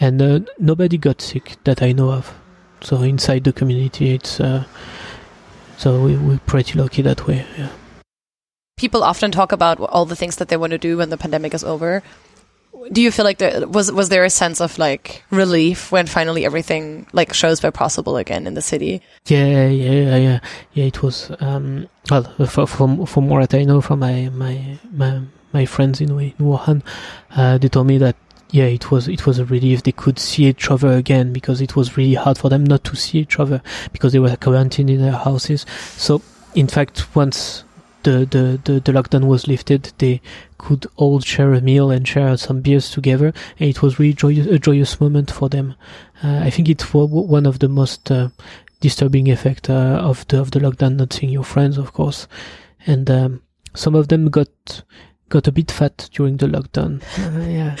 [0.00, 2.34] and uh, nobody got sick that I know of.
[2.80, 4.64] So inside the community, it's uh,
[5.82, 7.44] so we, we're pretty lucky that way.
[7.58, 7.70] Yeah.
[8.76, 11.54] People often talk about all the things that they want to do when the pandemic
[11.54, 12.04] is over.
[12.92, 16.44] Do you feel like there was was there a sense of like relief when finally
[16.44, 19.02] everything like shows were possible again in the city?
[19.26, 20.40] Yeah, yeah, yeah,
[20.72, 20.84] yeah.
[20.84, 25.20] It was um, well for, from from what I know from my my my,
[25.52, 26.82] my friends in, in Wuhan,
[27.36, 28.16] uh, they told me that
[28.52, 29.82] yeah, it was it was a relief.
[29.82, 32.96] They could see each other again because it was really hard for them not to
[32.96, 35.64] see each other because they were quarantined in their houses.
[35.96, 36.20] So,
[36.54, 37.64] in fact, once
[38.02, 40.20] the, the, the, the lockdown was lifted, they
[40.58, 44.46] could all share a meal and share some beers together, and it was really joyous,
[44.46, 45.74] a joyous moment for them.
[46.22, 48.28] Uh, I think it was one of the most uh,
[48.80, 52.28] disturbing effect uh, of the of the lockdown, not seeing your friends, of course,
[52.86, 53.42] and um,
[53.74, 54.82] some of them got
[55.32, 57.02] got a bit fat during the lockdown.
[57.22, 57.76] Uh, yeah.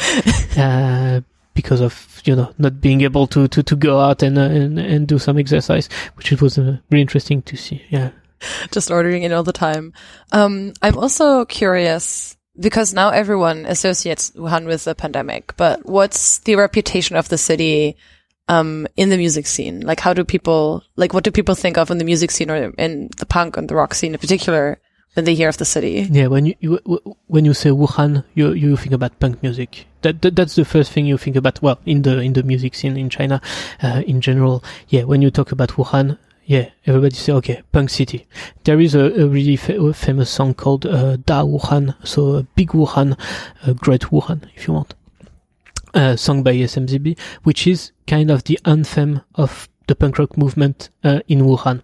[0.56, 1.20] uh,
[1.54, 4.78] because of you know not being able to to, to go out and, uh, and
[4.78, 7.82] and do some exercise, which it was uh, really interesting to see.
[7.90, 8.10] Yeah,
[8.70, 9.92] just ordering it all the time.
[10.32, 16.56] Um, I'm also curious because now everyone associates Wuhan with the pandemic, but what's the
[16.56, 17.96] reputation of the city
[18.48, 19.80] um, in the music scene?
[19.80, 22.72] Like, how do people like what do people think of in the music scene or
[22.78, 24.80] in the punk and the rock scene in particular?
[25.14, 26.06] When they hear of the city.
[26.10, 29.86] Yeah, when you, you when you say Wuhan, you you think about punk music.
[30.02, 31.62] That, that, that's the first thing you think about.
[31.62, 33.40] Well, in the in the music scene in China,
[33.82, 35.04] uh, in general, yeah.
[35.04, 38.26] When you talk about Wuhan, yeah, everybody say okay, punk city.
[38.64, 42.70] There is a, a really fa- famous song called uh, Da Wuhan, so uh, Big
[42.70, 43.18] Wuhan,
[43.66, 44.94] uh, Great Wuhan, if you want.
[45.94, 50.88] Uh, sung by SMZB, which is kind of the anthem of the punk rock movement
[51.04, 51.82] uh, in Wuhan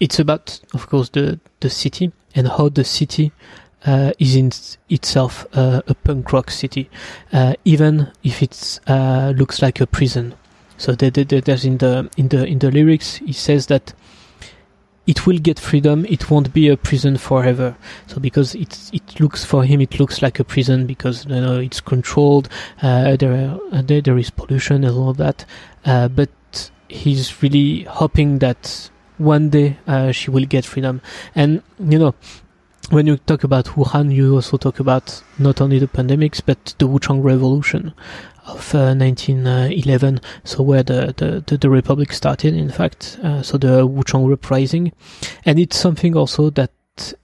[0.00, 3.32] it's about, of course, the the city and how the city
[3.86, 4.50] uh, is in
[4.88, 6.90] itself uh, a punk rock city,
[7.32, 10.34] uh, even if it uh, looks like a prison.
[10.78, 13.94] So there, there's in the in the in the lyrics, he says that
[15.06, 16.04] it will get freedom.
[16.06, 17.76] It won't be a prison forever.
[18.08, 21.58] So because it it looks for him, it looks like a prison because you know
[21.58, 22.48] it's controlled.
[22.82, 25.44] Uh, there, are, there there is pollution and all that.
[25.84, 26.28] Uh, but
[26.88, 31.00] he's really hoping that one day uh, she will get freedom.
[31.34, 32.14] And you know,
[32.90, 36.86] when you talk about Wuhan, you also talk about not only the pandemics but the
[36.86, 37.94] Wuchang Revolution
[38.46, 40.20] of uh, 1911.
[40.44, 43.18] So where the, the, the, the, republic started, in fact.
[43.22, 44.92] Uh, so the Wuchang Uprising,
[45.44, 46.70] and it's something also that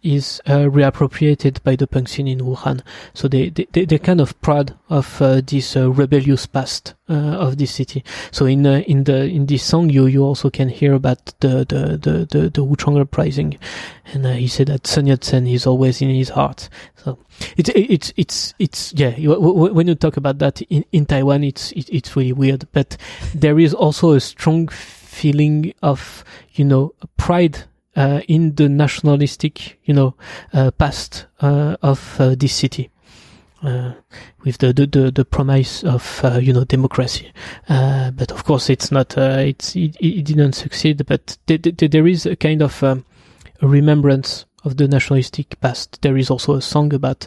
[0.03, 2.83] is uh, reappropriated by the punk scene in Wuhan.
[3.14, 7.59] So they, they, they're kind of proud of uh, this uh, rebellious past uh, of
[7.59, 8.05] this city.
[8.31, 11.64] So in uh, in the in this song, you you also can hear about the
[11.64, 13.59] the the the, the Wuchang uprising,
[14.12, 16.68] and uh, he said that Sun Yat-sen is always in his heart.
[16.97, 17.18] So
[17.57, 19.14] it's it's it's it's yeah.
[19.18, 22.97] when you talk about that in, in Taiwan, it's it, it's really weird, but
[23.35, 27.64] there is also a strong feeling of you know pride
[27.97, 30.14] in the nationalistic, you know,
[30.53, 32.90] uh, past uh, of uh, this city.
[33.62, 33.93] Uh,
[34.43, 37.30] with the, the, the, the, promise of uh, you know democracy,
[37.68, 39.16] Uh, but of course it's not.
[39.16, 41.07] it's it, it, didn't succeed.
[41.07, 43.05] But th- th- there is a kind of um,
[43.61, 46.01] remembrance of the nationalistic past.
[46.03, 47.27] There is also a song about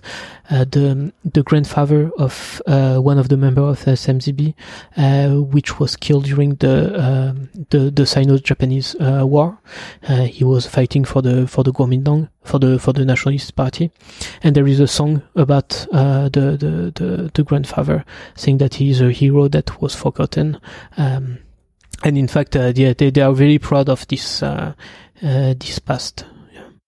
[0.50, 4.54] uh, the the grandfather of uh, one of the members of SMZB,
[4.98, 9.58] uh, which was killed during the um, the, the Sino-Japanese uh, War.
[10.08, 13.92] Uh, he was fighting for the for the Kuomintang for the for the Nationalist Party,
[14.44, 18.06] and there is a song about uh, the, the, the the grandfather
[18.36, 20.60] saying that he is a hero that was forgotten.
[20.98, 21.40] Um,
[22.04, 24.44] and in fact, uh, they, they are very proud of this
[25.22, 26.26] this past.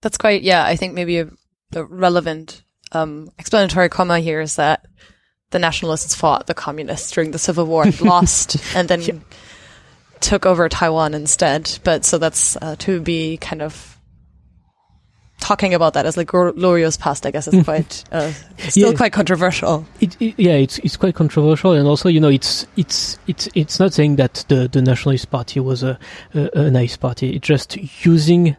[0.02, 1.30] That's quite, yeah, I think maybe a,
[1.74, 4.86] a relevant um, explanatory comma here is that
[5.52, 9.14] the nationalists fought the communists during the Civil War, lost, and then yeah.
[10.20, 11.80] took over Taiwan instead.
[11.84, 13.98] But so that's uh, to be kind of
[15.40, 18.32] talking about that as like glorious past, I guess, is quite uh,
[18.70, 18.98] still yeah.
[18.98, 19.86] quite controversial.
[20.02, 23.80] It, it, yeah, it's it's quite controversial, and also you know it's it's it's it's
[23.80, 25.98] not saying that the the Nationalist Party was a
[26.34, 27.36] a, a nice party.
[27.36, 28.58] It's just using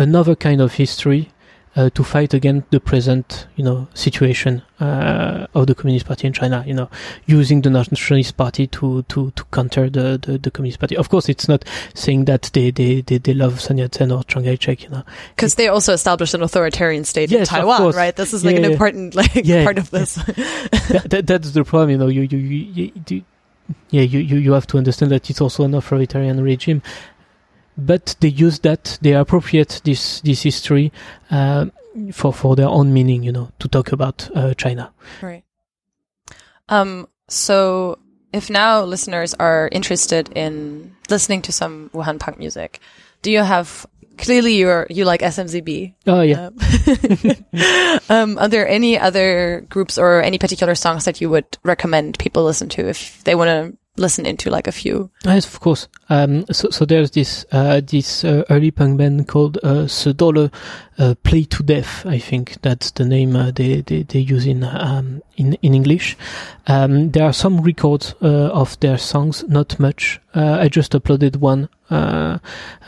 [0.00, 1.30] another kind of history
[1.76, 6.32] uh, to fight against the present, you know, situation uh, of the Communist Party in
[6.32, 6.64] China.
[6.66, 6.90] You know,
[7.26, 10.96] using the Nationalist Party to to to counter the, the, the Communist Party.
[10.96, 14.44] Of course, it's not saying that they they they, they love Sun Yat-sen or Chiang
[14.44, 14.82] Kai-shek.
[14.82, 15.04] You know,
[15.36, 18.16] because they also established an authoritarian state yes, in Taiwan, right?
[18.16, 20.14] This is like yeah, an important like yeah, part of this.
[20.24, 21.90] that, that, that's the problem.
[21.90, 23.24] You know, you you, you, you
[23.90, 26.82] yeah, you, you, you have to understand that it's also an authoritarian regime
[27.86, 30.92] but they use that they appropriate this this history
[31.30, 31.66] uh,
[32.12, 34.92] for for their own meaning you know to talk about uh, china.
[35.22, 35.44] Right.
[36.68, 37.98] Um so
[38.32, 42.80] if now listeners are interested in listening to some wuhan punk music
[43.22, 43.86] do you have
[44.18, 46.50] clearly you're you like smzb oh yeah.
[48.10, 52.44] Um, are there any other groups or any particular songs that you would recommend people
[52.44, 55.10] listen to if they want to listen into like a few.
[55.24, 55.88] Yes, of course.
[56.08, 60.50] Um, so, so there's this uh, this uh, early punk band called uh, Sedole,
[60.98, 62.04] uh, Play to Death.
[62.06, 66.16] I think that's the name uh, they, they they use in um, in in English.
[66.66, 70.20] Um, there are some records uh, of their songs, not much.
[70.34, 72.38] Uh, I just uploaded one uh,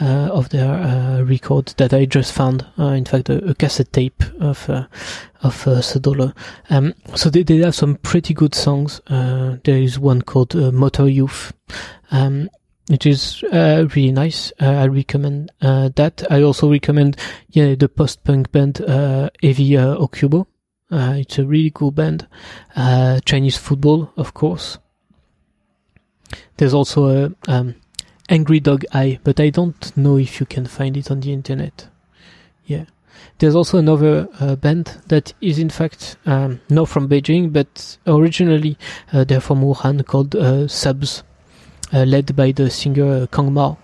[0.01, 2.65] of their uh, record that I just found.
[2.79, 4.69] in fact, a, a, cassette tape of
[5.43, 6.33] of uh.
[6.71, 9.01] Um, so they, they have some pretty good songs.
[9.09, 11.53] there is one called Motor Youth.
[12.11, 12.49] Um,
[12.89, 14.53] which is uh, really nice.
[14.61, 16.25] Uh, I recommend uh, that.
[16.31, 17.17] I also recommend
[17.49, 19.59] yeah the post punk band AV
[19.99, 20.47] Okubo.
[20.93, 22.27] It's a really cool band.
[23.25, 24.79] Chinese football, of course.
[26.57, 27.75] There's also a um,
[28.29, 31.89] Angry Dog Eye, but I don't know if you can find it on the internet.
[32.65, 32.85] Yeah.
[33.39, 38.79] There's also another uh, band that is in fact um, not from Beijing, but originally
[39.13, 41.23] uh, they're from Wuhan called uh, Subs,
[41.93, 43.79] uh, led by the singer uh, Kang Mao.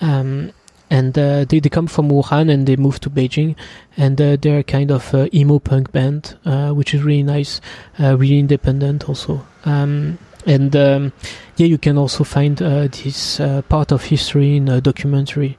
[0.00, 0.52] Um,
[0.90, 3.54] and uh, they, they come from Wuhan and they moved to Beijing,
[3.96, 6.36] and they're a kind of emo punk band,
[6.74, 7.60] which is really nice,
[7.98, 9.46] really independent also.
[9.64, 11.12] Um, and um,
[11.56, 15.58] yeah, you can also find uh, this uh, part of history in a documentary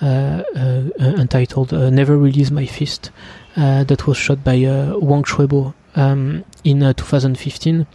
[0.00, 3.10] uh, uh, entitled "Never Release My Fist,"
[3.56, 4.56] that was shot by
[5.00, 7.86] Wang Shuibo um, in 2015,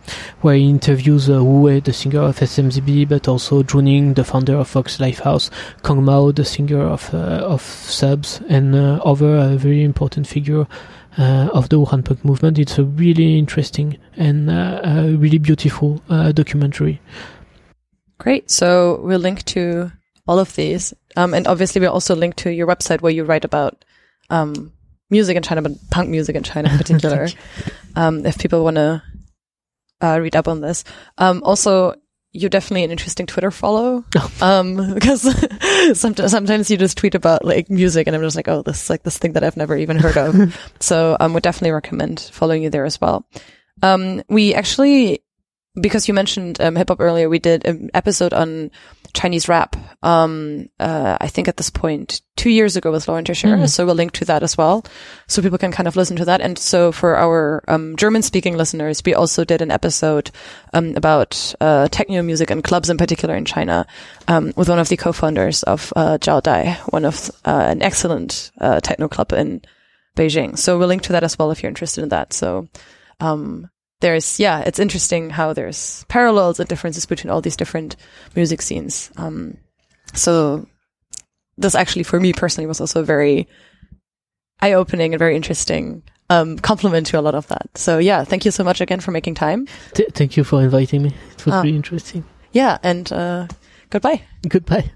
[0.42, 4.24] where he interviews uh, Wu Wei, the singer of SMZB, but also Zhu Ning, the
[4.24, 5.50] founder of Vox Live House,
[5.84, 10.68] Kang Mao, the singer of of Subs, and other very important figure
[11.18, 12.60] uh, of the Wuhan punk movement.
[12.60, 14.82] It's a really interesting and uh,
[15.18, 17.02] really beautiful uh, documentary.
[18.18, 18.50] Great.
[18.50, 19.92] So we'll link to
[20.28, 20.94] all of these.
[21.16, 23.86] Um, and obviously we'll also link to your website where you write about
[24.30, 24.72] um,
[25.16, 27.28] music in China, but punk music in China in particular.
[27.96, 29.02] um, if people want to
[30.02, 30.84] uh, read up on this.
[31.18, 31.96] Um, also,
[32.34, 34.04] you're definitely an interesting Twitter follow.
[34.42, 35.24] um, because
[36.00, 38.90] sometimes, sometimes you just tweet about like music and I'm just like, oh, this is
[38.90, 40.36] like this thing that I've never even heard of.
[40.80, 43.26] so, um, would definitely recommend following you there as well.
[43.82, 45.24] Um, we actually,
[45.80, 48.72] because you mentioned, um, hip hop earlier, we did an episode on
[49.16, 49.76] Chinese rap.
[50.04, 53.58] Um, uh, I think at this point, two years ago with Lauren Teixeira.
[53.58, 53.70] Mm.
[53.70, 54.86] So we'll link to that as well.
[55.28, 56.42] So people can kind of listen to that.
[56.42, 60.30] And so for our, um, German speaking listeners, we also did an episode,
[60.74, 63.88] um, about, uh, techno music and clubs in particular in China,
[64.28, 68.52] um, with one of the co-founders of, uh, Zhao Dai, one of, uh, an excellent,
[68.62, 69.62] uh, techno club in
[70.16, 70.58] Beijing.
[70.58, 72.34] So we'll link to that as well if you're interested in that.
[72.34, 72.68] So,
[73.20, 73.70] um,
[74.06, 77.96] there's yeah, it's interesting how there's parallels and differences between all these different
[78.36, 79.10] music scenes.
[79.18, 79.58] Um,
[80.14, 80.68] so
[81.58, 83.48] this actually for me personally was also very
[84.62, 87.68] eye opening and very interesting um, compliment to a lot of that.
[87.76, 89.68] So yeah, thank you so much again for making time.
[89.96, 91.16] Th- thank you for inviting me.
[91.32, 92.24] It was uh, really interesting.
[92.52, 93.48] Yeah, and uh,
[93.90, 94.22] goodbye.
[94.48, 94.92] Goodbye.